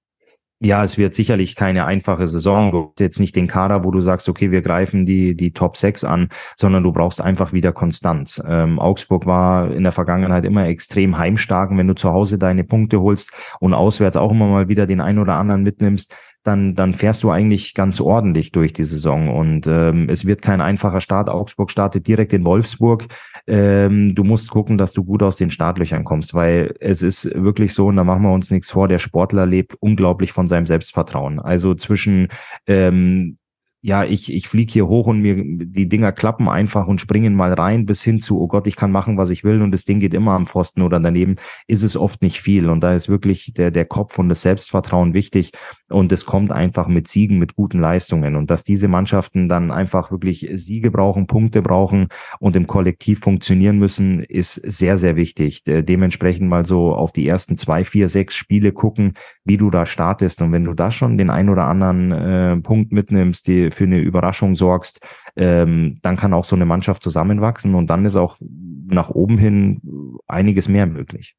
Ja, 0.60 0.82
es 0.82 0.96
wird 0.96 1.14
sicherlich 1.14 1.56
keine 1.56 1.84
einfache 1.84 2.26
Saison. 2.26 2.70
Du 2.70 2.84
hast 2.88 3.00
jetzt 3.00 3.20
nicht 3.20 3.36
den 3.36 3.46
Kader, 3.46 3.84
wo 3.84 3.90
du 3.90 4.00
sagst, 4.00 4.28
okay, 4.28 4.50
wir 4.50 4.62
greifen 4.62 5.04
die, 5.04 5.34
die 5.36 5.52
Top 5.52 5.76
6 5.76 6.04
an, 6.04 6.28
sondern 6.56 6.82
du 6.82 6.92
brauchst 6.92 7.20
einfach 7.20 7.52
wieder 7.52 7.72
Konstanz. 7.72 8.42
Ähm, 8.48 8.78
Augsburg 8.78 9.26
war 9.26 9.70
in 9.72 9.82
der 9.82 9.92
Vergangenheit 9.92 10.44
immer 10.44 10.66
extrem 10.66 11.18
heimstark. 11.18 11.70
Und 11.70 11.78
wenn 11.78 11.88
du 11.88 11.94
zu 11.94 12.12
Hause 12.12 12.38
deine 12.38 12.64
Punkte 12.64 13.00
holst 13.00 13.32
und 13.60 13.74
auswärts 13.74 14.16
auch 14.16 14.30
immer 14.30 14.46
mal 14.46 14.68
wieder 14.68 14.86
den 14.86 15.00
einen 15.00 15.18
oder 15.18 15.34
anderen 15.34 15.64
mitnimmst, 15.64 16.16
dann, 16.44 16.74
dann 16.74 16.92
fährst 16.92 17.22
du 17.22 17.30
eigentlich 17.30 17.74
ganz 17.74 18.00
ordentlich 18.00 18.52
durch 18.52 18.72
die 18.72 18.84
Saison. 18.84 19.34
Und 19.34 19.66
ähm, 19.66 20.08
es 20.08 20.26
wird 20.26 20.42
kein 20.42 20.60
einfacher 20.60 21.00
Start. 21.00 21.28
Augsburg 21.30 21.70
startet 21.70 22.06
direkt 22.06 22.32
in 22.34 22.44
Wolfsburg. 22.44 23.06
Ähm, 23.46 24.14
du 24.14 24.24
musst 24.24 24.50
gucken, 24.50 24.78
dass 24.78 24.92
du 24.92 25.04
gut 25.04 25.22
aus 25.22 25.36
den 25.36 25.50
Startlöchern 25.50 26.04
kommst, 26.04 26.34
weil 26.34 26.74
es 26.80 27.02
ist 27.02 27.34
wirklich 27.34 27.72
so, 27.72 27.86
und 27.86 27.96
da 27.96 28.04
machen 28.04 28.22
wir 28.22 28.32
uns 28.32 28.50
nichts 28.50 28.70
vor, 28.70 28.88
der 28.88 28.98
Sportler 28.98 29.46
lebt 29.46 29.74
unglaublich 29.80 30.32
von 30.32 30.46
seinem 30.46 30.66
Selbstvertrauen. 30.66 31.40
Also 31.40 31.74
zwischen 31.74 32.28
ähm, 32.66 33.38
ja, 33.86 34.02
ich, 34.02 34.32
ich 34.32 34.48
fliege 34.48 34.72
hier 34.72 34.86
hoch 34.88 35.08
und 35.08 35.20
mir 35.20 35.36
die 35.36 35.86
Dinger 35.90 36.10
klappen 36.10 36.48
einfach 36.48 36.86
und 36.86 37.02
springen 37.02 37.34
mal 37.34 37.52
rein, 37.52 37.84
bis 37.84 38.02
hin 38.02 38.18
zu, 38.18 38.40
oh 38.40 38.46
Gott, 38.46 38.66
ich 38.66 38.76
kann 38.76 38.90
machen, 38.90 39.18
was 39.18 39.28
ich 39.28 39.44
will 39.44 39.60
und 39.60 39.72
das 39.72 39.84
Ding 39.84 40.00
geht 40.00 40.14
immer 40.14 40.32
am 40.32 40.46
Pfosten 40.46 40.80
oder 40.80 40.98
daneben, 40.98 41.36
ist 41.66 41.82
es 41.82 41.94
oft 41.94 42.22
nicht 42.22 42.40
viel. 42.40 42.70
Und 42.70 42.80
da 42.80 42.94
ist 42.94 43.10
wirklich 43.10 43.52
der, 43.52 43.70
der 43.70 43.84
Kopf 43.84 44.18
und 44.18 44.30
das 44.30 44.40
Selbstvertrauen 44.40 45.12
wichtig. 45.12 45.52
Und 45.94 46.10
es 46.10 46.26
kommt 46.26 46.50
einfach 46.50 46.88
mit 46.88 47.06
Siegen, 47.06 47.38
mit 47.38 47.54
guten 47.54 47.78
Leistungen. 47.78 48.34
Und 48.34 48.50
dass 48.50 48.64
diese 48.64 48.88
Mannschaften 48.88 49.46
dann 49.46 49.70
einfach 49.70 50.10
wirklich 50.10 50.50
Siege 50.52 50.90
brauchen, 50.90 51.28
Punkte 51.28 51.62
brauchen 51.62 52.08
und 52.40 52.56
im 52.56 52.66
Kollektiv 52.66 53.20
funktionieren 53.20 53.78
müssen, 53.78 54.24
ist 54.24 54.54
sehr, 54.56 54.98
sehr 54.98 55.14
wichtig. 55.14 55.62
Dementsprechend 55.64 56.48
mal 56.48 56.64
so 56.64 56.96
auf 56.96 57.12
die 57.12 57.28
ersten 57.28 57.56
zwei, 57.56 57.84
vier, 57.84 58.08
sechs 58.08 58.34
Spiele 58.34 58.72
gucken, 58.72 59.12
wie 59.44 59.56
du 59.56 59.70
da 59.70 59.86
startest. 59.86 60.42
Und 60.42 60.50
wenn 60.50 60.64
du 60.64 60.74
da 60.74 60.90
schon 60.90 61.16
den 61.16 61.30
ein 61.30 61.48
oder 61.48 61.66
anderen 61.66 62.10
äh, 62.10 62.56
Punkt 62.56 62.90
mitnimmst, 62.90 63.46
die 63.46 63.70
für 63.70 63.84
eine 63.84 64.00
Überraschung 64.00 64.56
sorgst, 64.56 65.00
ähm, 65.36 66.00
dann 66.02 66.16
kann 66.16 66.34
auch 66.34 66.44
so 66.44 66.56
eine 66.56 66.66
Mannschaft 66.66 67.04
zusammenwachsen 67.04 67.76
und 67.76 67.88
dann 67.88 68.04
ist 68.04 68.16
auch 68.16 68.38
nach 68.40 69.10
oben 69.10 69.38
hin 69.38 69.80
einiges 70.26 70.68
mehr 70.68 70.86
möglich. 70.86 71.36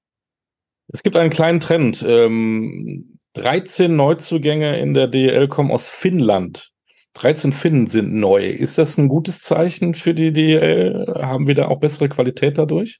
Es 0.87 1.03
gibt 1.03 1.17
einen 1.17 1.29
kleinen 1.29 1.59
Trend. 1.59 2.05
Ähm, 2.07 3.15
13 3.35 3.95
Neuzugänge 3.95 4.79
in 4.79 4.93
der 4.93 5.07
DL 5.07 5.47
kommen 5.47 5.71
aus 5.71 5.89
Finnland. 5.89 6.71
13 7.15 7.53
Finnen 7.53 7.87
sind 7.87 8.13
neu. 8.13 8.45
Ist 8.45 8.77
das 8.77 8.97
ein 8.97 9.07
gutes 9.07 9.41
Zeichen 9.41 9.93
für 9.93 10.13
die 10.13 10.31
DL? 10.33 11.13
Haben 11.21 11.47
wir 11.47 11.55
da 11.55 11.67
auch 11.67 11.79
bessere 11.79 12.09
Qualität 12.09 12.57
dadurch? 12.57 12.99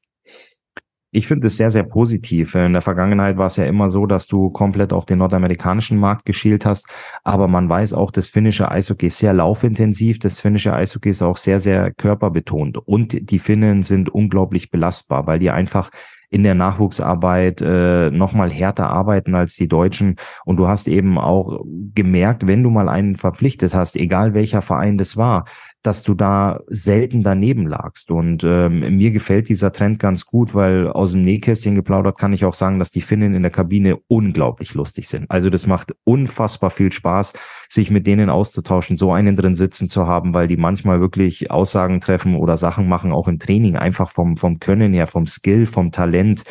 Ich 1.11 1.27
finde 1.27 1.47
es 1.47 1.55
sehr, 1.55 1.71
sehr 1.71 1.83
positiv. 1.83 2.55
In 2.55 2.73
der 2.73 2.81
Vergangenheit 2.81 3.37
war 3.37 3.45
es 3.45 3.55
ja 3.55 3.63
immer 3.63 3.89
so, 3.89 4.05
dass 4.05 4.27
du 4.27 4.49
komplett 4.49 4.91
auf 4.91 5.05
den 5.05 5.19
nordamerikanischen 5.19 5.97
Markt 5.97 6.25
geschielt 6.25 6.65
hast. 6.65 6.87
Aber 7.23 7.47
man 7.47 7.69
weiß 7.69 7.93
auch, 7.93 8.11
das 8.11 8.27
finnische 8.27 8.69
Eishockey 8.69 9.07
ist 9.07 9.19
sehr 9.19 9.33
laufintensiv. 9.33 10.19
Das 10.19 10.41
finnische 10.41 10.73
Eishockey 10.73 11.11
ist 11.11 11.21
auch 11.21 11.37
sehr, 11.37 11.59
sehr 11.59 11.93
körperbetont. 11.93 12.77
Und 12.77 13.31
die 13.31 13.39
Finnen 13.39 13.81
sind 13.81 14.09
unglaublich 14.09 14.71
belastbar, 14.71 15.25
weil 15.25 15.39
die 15.39 15.51
einfach 15.51 15.89
in 16.29 16.43
der 16.43 16.55
Nachwuchsarbeit 16.55 17.61
äh, 17.61 18.11
nochmal 18.11 18.51
härter 18.51 18.89
arbeiten 18.89 19.35
als 19.35 19.55
die 19.55 19.67
Deutschen. 19.67 20.15
Und 20.45 20.57
du 20.57 20.67
hast 20.67 20.87
eben 20.87 21.17
auch 21.17 21.61
gemerkt, 21.93 22.47
wenn 22.47 22.63
du 22.63 22.69
mal 22.69 22.89
einen 22.89 23.15
verpflichtet 23.15 23.73
hast, 23.73 23.95
egal 23.95 24.33
welcher 24.33 24.61
Verein 24.61 24.97
das 24.97 25.17
war, 25.17 25.45
dass 25.85 26.01
du 26.01 26.15
da 26.15 26.61
selten 26.67 27.21
daneben 27.21 27.67
lagst. 27.67 28.09
Und 28.09 28.43
ähm, 28.43 28.97
mir 28.97 29.11
gefällt 29.11 29.49
dieser 29.49 29.71
Trend 29.71 29.99
ganz 29.99 30.25
gut, 30.25 30.55
weil 30.55 30.87
aus 30.87 31.11
dem 31.11 31.21
Nähkästchen 31.21 31.75
geplaudert 31.75 32.17
kann 32.17 32.33
ich 32.33 32.43
auch 32.45 32.55
sagen, 32.55 32.79
dass 32.79 32.89
die 32.89 33.01
Finnen 33.01 33.35
in 33.35 33.43
der 33.43 33.51
Kabine 33.51 33.97
unglaublich 34.07 34.73
lustig 34.73 35.07
sind. 35.07 35.29
Also 35.29 35.51
das 35.51 35.67
macht 35.67 35.93
unfassbar 36.03 36.71
viel 36.71 36.91
Spaß, 36.91 37.33
sich 37.69 37.91
mit 37.91 38.07
denen 38.07 38.31
auszutauschen, 38.31 38.97
so 38.97 39.11
einen 39.11 39.35
drin 39.35 39.55
sitzen 39.55 39.87
zu 39.87 40.07
haben, 40.07 40.33
weil 40.33 40.47
die 40.47 40.57
manchmal 40.57 41.01
wirklich 41.01 41.51
Aussagen 41.51 42.01
treffen 42.01 42.35
oder 42.35 42.57
Sachen 42.57 42.87
machen, 42.87 43.11
auch 43.11 43.27
im 43.27 43.37
Training, 43.37 43.75
einfach 43.75 44.09
vom, 44.09 44.37
vom 44.37 44.59
Können 44.59 44.93
her, 44.93 45.05
vom 45.05 45.27
Skill, 45.27 45.67
vom 45.67 45.91
Talent, 45.91 46.43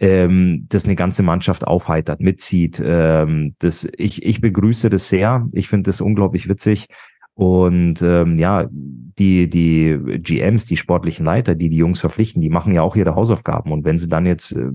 ähm, 0.00 0.66
das 0.68 0.84
eine 0.84 0.96
ganze 0.96 1.22
Mannschaft 1.22 1.66
aufheitert, 1.66 2.20
mitzieht. 2.20 2.82
Ähm, 2.84 3.54
das, 3.58 3.88
ich, 3.96 4.22
ich 4.22 4.40
begrüße 4.42 4.90
das 4.90 5.08
sehr. 5.08 5.48
Ich 5.52 5.68
finde 5.68 5.88
das 5.88 6.00
unglaublich 6.02 6.48
witzig. 6.48 6.88
Und 7.34 8.02
ähm, 8.02 8.38
ja, 8.38 8.68
die, 8.70 9.48
die 9.48 9.98
GMs, 10.18 10.66
die 10.66 10.76
sportlichen 10.76 11.24
Leiter, 11.24 11.54
die 11.54 11.70
die 11.70 11.76
Jungs 11.76 12.00
verpflichten, 12.00 12.42
die 12.42 12.50
machen 12.50 12.74
ja 12.74 12.82
auch 12.82 12.96
ihre 12.96 13.14
Hausaufgaben. 13.14 13.72
Und 13.72 13.84
wenn 13.84 13.98
sie 13.98 14.08
dann 14.08 14.26
jetzt 14.26 14.52
äh, 14.52 14.70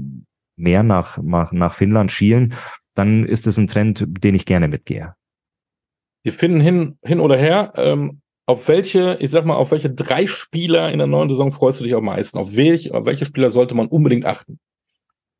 mehr 0.55 0.83
nach, 0.83 1.17
nach, 1.21 1.51
nach 1.51 1.73
Finnland 1.73 2.11
schielen, 2.11 2.53
dann 2.95 3.25
ist 3.25 3.45
es 3.45 3.57
ein 3.57 3.67
Trend, 3.67 4.05
den 4.07 4.35
ich 4.35 4.45
gerne 4.45 4.67
mitgehe. 4.67 5.15
Wir 6.23 6.33
finden 6.33 6.59
hin, 6.59 6.97
hin 7.03 7.19
oder 7.19 7.37
her. 7.37 7.73
Ähm, 7.75 8.21
auf 8.47 8.67
welche, 8.67 9.17
ich 9.19 9.29
sag 9.29 9.45
mal, 9.45 9.55
auf 9.55 9.71
welche 9.71 9.91
drei 9.91 10.25
Spieler 10.25 10.91
in 10.91 10.97
der 10.97 11.07
neuen 11.07 11.29
Saison 11.29 11.51
freust 11.51 11.79
du 11.79 11.83
dich 11.83 11.93
am 11.93 12.05
meisten? 12.05 12.37
Auf, 12.37 12.55
welch, 12.55 12.91
auf 12.91 13.05
welche 13.05 13.25
Spieler 13.25 13.49
sollte 13.49 13.75
man 13.75 13.87
unbedingt 13.87 14.25
achten? 14.25 14.59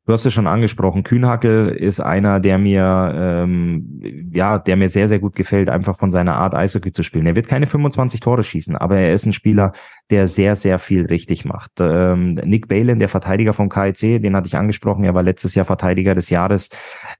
Du 0.08 0.14
hast 0.14 0.24
es 0.24 0.32
schon 0.32 0.46
angesprochen. 0.46 1.02
Kühnhackel 1.02 1.68
ist 1.68 2.00
einer, 2.00 2.40
der 2.40 2.56
mir, 2.56 3.12
ähm, 3.14 4.00
ja, 4.32 4.58
der 4.58 4.78
mir 4.78 4.88
sehr, 4.88 5.06
sehr 5.06 5.18
gut 5.18 5.36
gefällt, 5.36 5.68
einfach 5.68 5.98
von 5.98 6.12
seiner 6.12 6.36
Art 6.36 6.54
Eishockey 6.54 6.92
zu 6.92 7.02
spielen. 7.02 7.26
Er 7.26 7.36
wird 7.36 7.46
keine 7.46 7.66
25 7.66 8.20
Tore 8.20 8.42
schießen, 8.42 8.74
aber 8.74 8.96
er 8.96 9.12
ist 9.12 9.26
ein 9.26 9.34
Spieler, 9.34 9.72
der 10.08 10.26
sehr, 10.26 10.56
sehr 10.56 10.78
viel 10.78 11.04
richtig 11.04 11.44
macht. 11.44 11.72
Ähm, 11.80 12.36
Nick 12.36 12.68
Balin, 12.68 13.00
der 13.00 13.10
Verteidiger 13.10 13.52
vom 13.52 13.68
KIC, 13.68 14.22
den 14.22 14.34
hatte 14.34 14.46
ich 14.46 14.56
angesprochen. 14.56 15.04
Er 15.04 15.12
war 15.12 15.22
letztes 15.22 15.54
Jahr 15.54 15.66
Verteidiger 15.66 16.14
des 16.14 16.30
Jahres. 16.30 16.70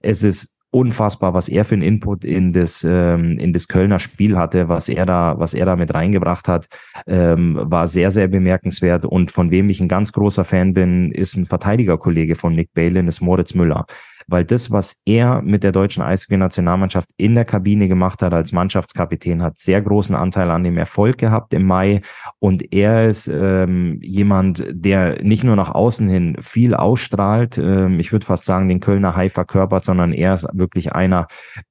Es 0.00 0.22
ist 0.22 0.57
unfassbar, 0.70 1.34
was 1.34 1.48
er 1.48 1.64
für 1.64 1.74
einen 1.74 1.82
Input 1.82 2.24
in 2.24 2.52
das 2.52 2.84
ähm, 2.84 3.38
in 3.38 3.52
das 3.52 3.68
Kölner 3.68 3.98
Spiel 3.98 4.36
hatte, 4.36 4.68
was 4.68 4.88
er 4.88 5.06
da 5.06 5.34
was 5.38 5.54
er 5.54 5.66
da 5.66 5.76
mit 5.76 5.94
reingebracht 5.94 6.48
hat, 6.48 6.68
ähm, 7.06 7.58
war 7.60 7.86
sehr 7.88 8.10
sehr 8.10 8.28
bemerkenswert. 8.28 9.04
Und 9.04 9.30
von 9.30 9.50
wem 9.50 9.70
ich 9.70 9.80
ein 9.80 9.88
ganz 9.88 10.12
großer 10.12 10.44
Fan 10.44 10.74
bin, 10.74 11.10
ist 11.12 11.36
ein 11.36 11.46
Verteidigerkollege 11.46 12.34
von 12.34 12.54
Nick 12.54 12.74
Balin, 12.74 13.08
ist 13.08 13.20
Moritz 13.20 13.54
Müller 13.54 13.86
weil 14.28 14.44
das, 14.44 14.70
was 14.70 15.00
er 15.04 15.42
mit 15.42 15.64
der 15.64 15.72
deutschen 15.72 16.02
Eishockey-Nationalmannschaft 16.02 17.10
in 17.16 17.34
der 17.34 17.44
Kabine 17.44 17.88
gemacht 17.88 18.22
hat 18.22 18.34
als 18.34 18.52
Mannschaftskapitän, 18.52 19.42
hat 19.42 19.58
sehr 19.58 19.80
großen 19.80 20.14
Anteil 20.14 20.50
an 20.50 20.62
dem 20.62 20.76
Erfolg 20.76 21.18
gehabt 21.18 21.54
im 21.54 21.64
Mai. 21.66 22.02
Und 22.38 22.72
er 22.72 23.08
ist 23.08 23.26
ähm, 23.26 23.98
jemand, 24.02 24.64
der 24.70 25.22
nicht 25.22 25.44
nur 25.44 25.56
nach 25.56 25.74
außen 25.74 26.08
hin 26.08 26.36
viel 26.40 26.74
ausstrahlt, 26.74 27.58
ähm, 27.58 27.98
ich 27.98 28.12
würde 28.12 28.26
fast 28.26 28.44
sagen, 28.44 28.68
den 28.68 28.80
Kölner 28.80 29.16
Hai 29.16 29.30
verkörpert, 29.30 29.84
sondern 29.84 30.12
er 30.12 30.34
ist 30.34 30.46
wirklich 30.52 30.92
einer, 30.92 31.26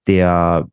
der 0.07 0.67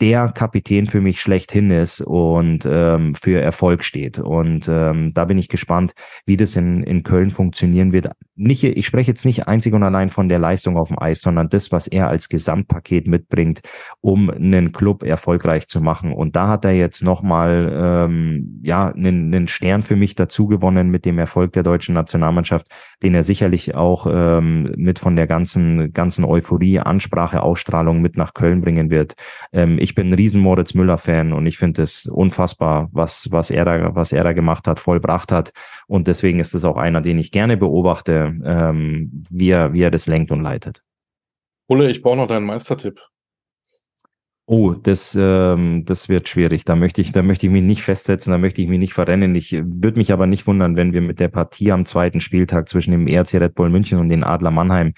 der 0.00 0.28
Kapitän 0.28 0.86
für 0.86 1.00
mich 1.00 1.20
schlechthin 1.20 1.70
ist 1.70 2.02
und 2.02 2.68
ähm, 2.70 3.14
für 3.14 3.40
Erfolg 3.40 3.82
steht. 3.82 4.18
Und 4.18 4.68
ähm, 4.68 5.12
da 5.14 5.24
bin 5.24 5.38
ich 5.38 5.48
gespannt, 5.48 5.94
wie 6.26 6.36
das 6.36 6.54
in, 6.54 6.82
in 6.82 7.02
Köln 7.02 7.30
funktionieren 7.30 7.92
wird. 7.92 8.10
Nicht, 8.34 8.62
ich 8.64 8.84
spreche 8.84 9.12
jetzt 9.12 9.24
nicht 9.24 9.48
einzig 9.48 9.72
und 9.72 9.82
allein 9.82 10.10
von 10.10 10.28
der 10.28 10.38
Leistung 10.38 10.76
auf 10.76 10.88
dem 10.88 10.98
Eis, 10.98 11.22
sondern 11.22 11.48
das, 11.48 11.72
was 11.72 11.86
er 11.86 12.08
als 12.08 12.28
Gesamtpaket 12.28 13.06
mitbringt, 13.06 13.60
um 14.02 14.28
einen 14.28 14.72
Club 14.72 15.02
erfolgreich 15.02 15.66
zu 15.66 15.80
machen. 15.80 16.12
Und 16.12 16.36
da 16.36 16.48
hat 16.48 16.66
er 16.66 16.72
jetzt 16.72 17.02
nochmal 17.02 17.72
ähm, 17.74 18.60
ja, 18.62 18.88
einen, 18.88 19.34
einen 19.34 19.48
Stern 19.48 19.82
für 19.82 19.96
mich 19.96 20.14
dazu 20.14 20.46
gewonnen 20.46 20.90
mit 20.90 21.06
dem 21.06 21.18
Erfolg 21.18 21.54
der 21.54 21.62
deutschen 21.62 21.94
Nationalmannschaft, 21.94 22.66
den 23.02 23.14
er 23.14 23.22
sicherlich 23.22 23.74
auch 23.74 24.06
ähm, 24.10 24.74
mit 24.76 24.98
von 24.98 25.16
der 25.16 25.26
ganzen, 25.26 25.94
ganzen 25.94 26.26
Euphorie, 26.26 26.80
Ansprache, 26.80 27.42
Ausstrahlung 27.42 28.02
mit 28.02 28.18
nach 28.18 28.34
Köln 28.34 28.60
bringen 28.60 28.90
wird. 28.90 29.14
Ähm, 29.52 29.78
ich 29.86 29.94
bin 29.94 30.10
ein 30.10 30.14
riesen 30.14 30.40
Moritz 30.40 30.74
Müller-Fan 30.74 31.32
und 31.32 31.46
ich 31.46 31.58
finde 31.58 31.82
es 31.82 32.06
unfassbar, 32.06 32.88
was, 32.90 33.30
was 33.30 33.52
er 33.52 33.64
da, 33.64 33.94
was 33.94 34.10
er 34.10 34.24
da 34.24 34.32
gemacht 34.32 34.66
hat, 34.66 34.80
vollbracht 34.80 35.30
hat. 35.30 35.52
Und 35.86 36.08
deswegen 36.08 36.40
ist 36.40 36.54
es 36.54 36.64
auch 36.64 36.76
einer, 36.76 37.00
den 37.00 37.18
ich 37.18 37.30
gerne 37.30 37.56
beobachte, 37.56 38.36
ähm, 38.44 39.24
wie, 39.30 39.50
er, 39.50 39.72
wie 39.72 39.82
er 39.82 39.92
das 39.92 40.08
lenkt 40.08 40.32
und 40.32 40.42
leitet. 40.42 40.82
Ulle, 41.68 41.88
ich 41.88 42.02
brauche 42.02 42.16
noch 42.16 42.26
deinen 42.26 42.46
Meistertipp. 42.46 43.00
Oh, 44.48 44.72
das, 44.72 45.16
ähm, 45.20 45.84
das 45.86 46.08
wird 46.08 46.28
schwierig. 46.28 46.64
Da 46.64 46.74
möchte 46.74 47.00
ich, 47.00 47.12
da 47.12 47.22
möchte 47.22 47.46
ich 47.46 47.52
mich 47.52 47.62
nicht 47.62 47.82
festsetzen, 47.82 48.32
da 48.32 48.38
möchte 48.38 48.62
ich 48.62 48.68
mich 48.68 48.80
nicht 48.80 48.94
verrennen. 48.94 49.36
Ich 49.36 49.52
würde 49.52 49.98
mich 49.98 50.12
aber 50.12 50.26
nicht 50.26 50.48
wundern, 50.48 50.74
wenn 50.74 50.92
wir 50.92 51.00
mit 51.00 51.20
der 51.20 51.28
Partie 51.28 51.70
am 51.70 51.84
zweiten 51.84 52.18
Spieltag 52.20 52.68
zwischen 52.68 52.90
dem 52.90 53.06
ERC 53.06 53.34
Red 53.34 53.54
Bull 53.54 53.70
München 53.70 54.00
und 54.00 54.08
den 54.08 54.24
Adler 54.24 54.50
Mannheim 54.50 54.94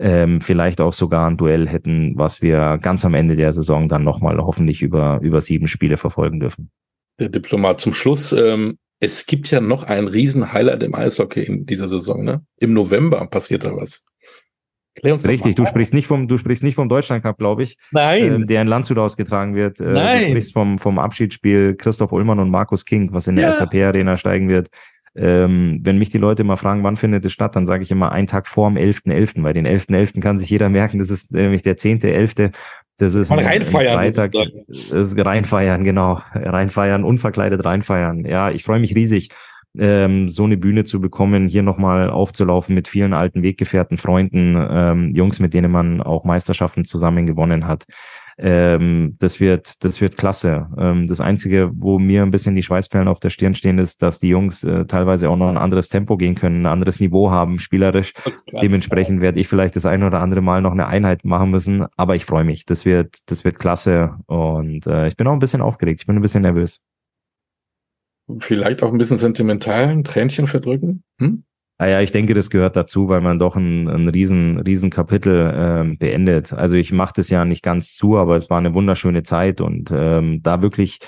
ähm, 0.00 0.40
vielleicht 0.40 0.80
auch 0.80 0.94
sogar 0.94 1.28
ein 1.28 1.36
Duell 1.36 1.68
hätten, 1.68 2.14
was 2.16 2.40
wir 2.40 2.78
ganz 2.78 3.04
am 3.04 3.14
Ende 3.14 3.36
der 3.36 3.52
Saison 3.52 3.86
dann 3.86 4.02
nochmal 4.02 4.38
hoffentlich 4.38 4.80
über, 4.82 5.20
über 5.22 5.42
sieben 5.42 5.66
Spiele 5.66 5.98
verfolgen 5.98 6.40
dürfen. 6.40 6.70
Der 7.18 7.28
Diplomat 7.28 7.80
zum 7.80 7.92
Schluss. 7.92 8.32
Ähm, 8.32 8.78
es 8.98 9.26
gibt 9.26 9.50
ja 9.50 9.60
noch 9.60 9.82
ein 9.82 10.08
Riesen-Highlight 10.08 10.82
im 10.82 10.94
Eishockey 10.94 11.42
in 11.42 11.66
dieser 11.66 11.86
Saison. 11.86 12.24
Ne? 12.24 12.42
Im 12.58 12.72
November 12.72 13.26
passiert 13.26 13.64
da 13.64 13.76
was. 13.76 14.02
Richtig, 15.02 15.54
du 15.54 15.66
sprichst 15.66 15.94
nicht 15.94 16.06
vom, 16.06 16.28
du 16.28 16.36
sprichst 16.36 16.62
nicht 16.62 16.74
vom 16.74 16.88
Deutschland 16.88 17.22
Cup, 17.22 17.38
glaube 17.38 17.62
ich. 17.62 17.76
Nein. 17.92 18.42
Äh, 18.42 18.46
der 18.46 18.62
in 18.62 18.68
Landshut 18.68 18.98
ausgetragen 18.98 19.54
wird. 19.54 19.80
Äh, 19.80 19.84
Nein. 19.84 20.20
Du 20.20 20.30
sprichst 20.30 20.52
vom, 20.52 20.78
vom 20.78 20.98
Abschiedsspiel 20.98 21.76
Christoph 21.76 22.12
Ullmann 22.12 22.38
und 22.38 22.50
Markus 22.50 22.84
King, 22.84 23.10
was 23.12 23.28
in 23.28 23.36
der 23.36 23.46
ja. 23.46 23.52
SAP 23.52 23.74
Arena 23.74 24.16
steigen 24.16 24.48
wird. 24.48 24.68
Ähm, 25.16 25.80
wenn 25.82 25.98
mich 25.98 26.10
die 26.10 26.18
Leute 26.18 26.42
immer 26.42 26.56
fragen, 26.56 26.84
wann 26.84 26.96
findet 26.96 27.24
es 27.24 27.32
statt, 27.32 27.56
dann 27.56 27.66
sage 27.66 27.82
ich 27.82 27.90
immer 27.90 28.12
einen 28.12 28.28
Tag 28.28 28.46
vor 28.46 28.70
dem 28.70 28.78
11.11., 28.78 29.36
.11., 29.36 29.42
weil 29.42 29.54
den 29.54 29.66
11.11. 29.66 30.14
.11. 30.14 30.20
kann 30.20 30.38
sich 30.38 30.50
jeder 30.50 30.68
merken, 30.68 30.98
das 30.98 31.10
ist 31.10 31.32
nämlich 31.32 31.62
der 31.62 31.76
10.11., 31.76 32.52
das 33.00 33.14
ist 33.14 33.32
ein, 33.32 33.38
reinfeiern, 33.38 33.98
ein 33.98 34.12
Freitag. 34.12 34.32
Das 34.68 34.90
ist 34.90 35.18
reinfeiern, 35.18 35.84
genau. 35.84 36.20
Reinfeiern, 36.34 37.02
unverkleidet 37.02 37.64
reinfeiern. 37.64 38.26
Ja, 38.26 38.50
ich 38.50 38.62
freue 38.62 38.78
mich 38.78 38.94
riesig, 38.94 39.30
ähm, 39.78 40.28
so 40.28 40.44
eine 40.44 40.56
Bühne 40.56 40.84
zu 40.84 41.00
bekommen, 41.00 41.48
hier 41.48 41.62
nochmal 41.62 42.10
aufzulaufen 42.10 42.74
mit 42.74 42.88
vielen 42.88 43.14
alten 43.14 43.42
Weggefährten, 43.42 43.96
Freunden, 43.96 44.54
ähm, 44.70 45.14
Jungs, 45.14 45.40
mit 45.40 45.54
denen 45.54 45.70
man 45.70 46.02
auch 46.02 46.24
Meisterschaften 46.24 46.84
zusammen 46.84 47.26
gewonnen 47.26 47.66
hat. 47.66 47.84
Ähm, 48.42 49.16
das 49.18 49.38
wird, 49.38 49.84
das 49.84 50.00
wird 50.00 50.16
klasse. 50.16 50.68
Ähm, 50.78 51.06
das 51.06 51.20
Einzige, 51.20 51.70
wo 51.74 51.98
mir 51.98 52.22
ein 52.22 52.30
bisschen 52.30 52.54
die 52.54 52.62
Schweißperlen 52.62 53.06
auf 53.06 53.20
der 53.20 53.28
Stirn 53.28 53.54
stehen, 53.54 53.78
ist, 53.78 54.02
dass 54.02 54.18
die 54.18 54.28
Jungs 54.28 54.64
äh, 54.64 54.86
teilweise 54.86 55.28
auch 55.28 55.36
noch 55.36 55.48
ein 55.48 55.58
anderes 55.58 55.90
Tempo 55.90 56.16
gehen 56.16 56.34
können, 56.34 56.62
ein 56.62 56.72
anderes 56.72 57.00
Niveau 57.00 57.30
haben, 57.30 57.58
spielerisch. 57.58 58.14
Dementsprechend 58.62 59.20
werde 59.20 59.38
ich 59.40 59.48
vielleicht 59.48 59.76
das 59.76 59.84
ein 59.84 60.02
oder 60.02 60.20
andere 60.20 60.40
Mal 60.40 60.62
noch 60.62 60.72
eine 60.72 60.86
Einheit 60.86 61.24
machen 61.24 61.50
müssen. 61.50 61.84
Aber 61.96 62.16
ich 62.16 62.24
freue 62.24 62.44
mich. 62.44 62.64
Das 62.64 62.86
wird, 62.86 63.30
das 63.30 63.44
wird 63.44 63.58
klasse. 63.58 64.16
Und 64.26 64.86
äh, 64.86 65.08
ich 65.08 65.16
bin 65.16 65.26
auch 65.26 65.34
ein 65.34 65.38
bisschen 65.38 65.60
aufgeregt. 65.60 66.00
Ich 66.00 66.06
bin 66.06 66.16
ein 66.16 66.22
bisschen 66.22 66.42
nervös. 66.42 66.80
Vielleicht 68.38 68.82
auch 68.82 68.92
ein 68.92 68.98
bisschen 68.98 69.18
sentimental, 69.18 69.88
ein 69.88 70.04
Tränchen 70.04 70.46
verdrücken? 70.46 71.02
Hm? 71.18 71.44
Naja, 71.80 71.96
ah 71.96 72.02
ich 72.02 72.12
denke, 72.12 72.34
das 72.34 72.50
gehört 72.50 72.76
dazu, 72.76 73.08
weil 73.08 73.22
man 73.22 73.38
doch 73.38 73.56
ein, 73.56 73.88
ein 73.88 74.06
riesen, 74.08 74.58
riesen 74.60 74.90
Kapitel 74.90 75.50
ähm, 75.56 75.96
beendet. 75.96 76.52
Also 76.52 76.74
ich 76.74 76.92
mache 76.92 77.14
das 77.16 77.30
ja 77.30 77.46
nicht 77.46 77.62
ganz 77.62 77.94
zu, 77.94 78.18
aber 78.18 78.36
es 78.36 78.50
war 78.50 78.58
eine 78.58 78.74
wunderschöne 78.74 79.22
Zeit 79.22 79.62
und 79.62 79.90
ähm, 79.90 80.42
da 80.42 80.60
wirklich 80.60 80.98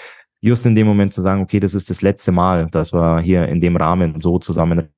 just 0.40 0.64
in 0.64 0.74
dem 0.74 0.86
Moment 0.86 1.12
zu 1.12 1.20
sagen, 1.20 1.42
okay, 1.42 1.60
das 1.60 1.74
ist 1.74 1.90
das 1.90 2.00
letzte 2.00 2.32
Mal, 2.32 2.68
dass 2.70 2.94
wir 2.94 3.20
hier 3.20 3.48
in 3.48 3.60
dem 3.60 3.76
Rahmen 3.76 4.22
so 4.22 4.38
zusammen 4.38 4.88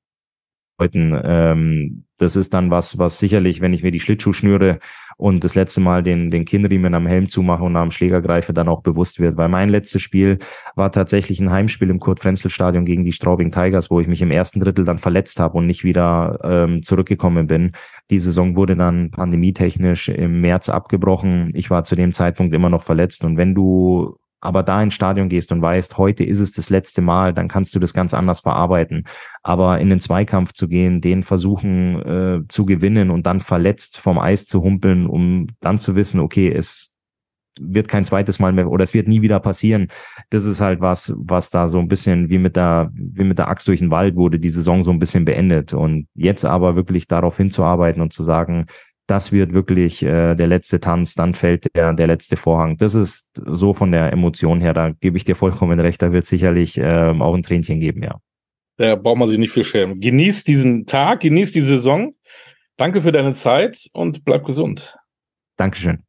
Leuten. 0.77 1.19
Ähm, 1.23 2.05
das 2.17 2.35
ist 2.35 2.53
dann 2.53 2.71
was, 2.71 2.97
was 2.97 3.19
sicherlich, 3.19 3.61
wenn 3.61 3.73
ich 3.73 3.83
mir 3.83 3.91
die 3.91 3.99
Schlittschuhschnüre 3.99 4.79
und 5.17 5.43
das 5.43 5.55
letzte 5.55 5.81
Mal 5.81 6.03
den, 6.03 6.31
den 6.31 6.45
Kinnriemen 6.45 6.93
am 6.93 7.07
Helm 7.07 7.27
zumache 7.27 7.63
und 7.63 7.75
am 7.75 7.91
Schläger 7.91 8.21
greife, 8.21 8.53
dann 8.53 8.67
auch 8.67 8.81
bewusst 8.81 9.19
wird. 9.19 9.37
Weil 9.37 9.49
mein 9.49 9.69
letztes 9.69 10.01
Spiel 10.01 10.39
war 10.75 10.91
tatsächlich 10.91 11.39
ein 11.39 11.51
Heimspiel 11.51 11.89
im 11.89 11.99
Kurt-Frenzel-Stadion 11.99 12.85
gegen 12.85 13.03
die 13.03 13.11
Straubing 13.11 13.51
Tigers, 13.51 13.91
wo 13.91 13.99
ich 13.99 14.07
mich 14.07 14.21
im 14.21 14.31
ersten 14.31 14.59
Drittel 14.59 14.85
dann 14.85 14.99
verletzt 14.99 15.39
habe 15.39 15.57
und 15.57 15.67
nicht 15.67 15.83
wieder 15.83 16.39
ähm, 16.43 16.83
zurückgekommen 16.83 17.47
bin. 17.47 17.71
Die 18.09 18.19
Saison 18.19 18.55
wurde 18.55 18.75
dann 18.75 19.11
pandemietechnisch 19.11 20.09
im 20.09 20.41
März 20.41 20.69
abgebrochen. 20.69 21.51
Ich 21.53 21.69
war 21.69 21.83
zu 21.83 21.95
dem 21.95 22.13
Zeitpunkt 22.13 22.53
immer 22.53 22.69
noch 22.69 22.83
verletzt. 22.83 23.23
Und 23.23 23.37
wenn 23.37 23.55
du 23.55 24.17
aber 24.45 24.63
da 24.63 24.81
ins 24.81 24.93
Stadion 24.93 25.29
gehst 25.29 25.51
und 25.51 25.61
weißt, 25.61 25.97
heute 25.97 26.23
ist 26.23 26.39
es 26.39 26.51
das 26.51 26.69
letzte 26.69 27.01
Mal, 27.01 27.33
dann 27.33 27.47
kannst 27.47 27.75
du 27.75 27.79
das 27.79 27.93
ganz 27.93 28.13
anders 28.13 28.41
verarbeiten. 28.41 29.05
Aber 29.43 29.79
in 29.79 29.89
den 29.89 29.99
Zweikampf 29.99 30.53
zu 30.53 30.67
gehen, 30.67 31.01
den 31.01 31.23
versuchen 31.23 32.01
äh, 32.01 32.47
zu 32.47 32.65
gewinnen 32.65 33.11
und 33.11 33.25
dann 33.25 33.41
verletzt 33.41 33.99
vom 33.99 34.19
Eis 34.19 34.45
zu 34.45 34.63
humpeln, 34.63 35.07
um 35.07 35.47
dann 35.59 35.79
zu 35.79 35.95
wissen, 35.95 36.19
okay, 36.19 36.51
es 36.51 36.95
wird 37.59 37.87
kein 37.87 38.05
zweites 38.05 38.39
Mal 38.39 38.51
mehr 38.51 38.69
oder 38.69 38.83
es 38.83 38.93
wird 38.93 39.07
nie 39.07 39.21
wieder 39.21 39.39
passieren. 39.39 39.87
Das 40.29 40.45
ist 40.45 40.61
halt 40.61 40.81
was, 40.81 41.13
was 41.17 41.49
da 41.49 41.67
so 41.67 41.79
ein 41.79 41.87
bisschen 41.87 42.29
wie 42.29 42.37
mit 42.37 42.55
der, 42.55 42.91
wie 42.93 43.23
mit 43.23 43.39
der 43.39 43.47
Axt 43.47 43.67
durch 43.67 43.79
den 43.79 43.91
Wald 43.91 44.15
wurde, 44.15 44.39
die 44.39 44.49
Saison 44.49 44.83
so 44.83 44.91
ein 44.91 44.99
bisschen 44.99 45.25
beendet. 45.25 45.73
Und 45.73 46.07
jetzt 46.15 46.45
aber 46.45 46.75
wirklich 46.75 47.07
darauf 47.07 47.37
hinzuarbeiten 47.37 48.01
und 48.01 48.13
zu 48.13 48.23
sagen, 48.23 48.65
das 49.07 49.31
wird 49.31 49.53
wirklich 49.53 50.03
äh, 50.03 50.35
der 50.35 50.47
letzte 50.47 50.79
Tanz, 50.79 51.13
dann 51.13 51.33
fällt 51.33 51.75
der, 51.75 51.93
der 51.93 52.07
letzte 52.07 52.37
Vorhang. 52.37 52.77
Das 52.77 52.95
ist 52.95 53.29
so 53.45 53.73
von 53.73 53.91
der 53.91 54.11
Emotion 54.11 54.61
her, 54.61 54.73
da 54.73 54.91
gebe 54.91 55.17
ich 55.17 55.23
dir 55.23 55.35
vollkommen 55.35 55.79
recht, 55.79 56.01
da 56.01 56.11
wird 56.11 56.25
sicherlich 56.25 56.77
äh, 56.77 57.13
auch 57.19 57.33
ein 57.33 57.43
Tränchen 57.43 57.79
geben, 57.79 58.03
ja. 58.03 58.19
Da 58.77 58.95
braucht 58.95 59.17
man 59.17 59.27
sich 59.27 59.37
nicht 59.37 59.51
für 59.51 59.63
schämen. 59.63 60.01
Genießt 60.01 60.47
diesen 60.47 60.85
Tag, 60.85 61.21
genießt 61.21 61.55
die 61.55 61.61
Saison. 61.61 62.13
Danke 62.77 62.99
für 62.99 63.13
deine 63.13 63.31
Zeit 63.33 63.87
und 63.93 64.25
bleib 64.25 64.43
gesund. 64.43 64.97
Dankeschön. 65.55 66.03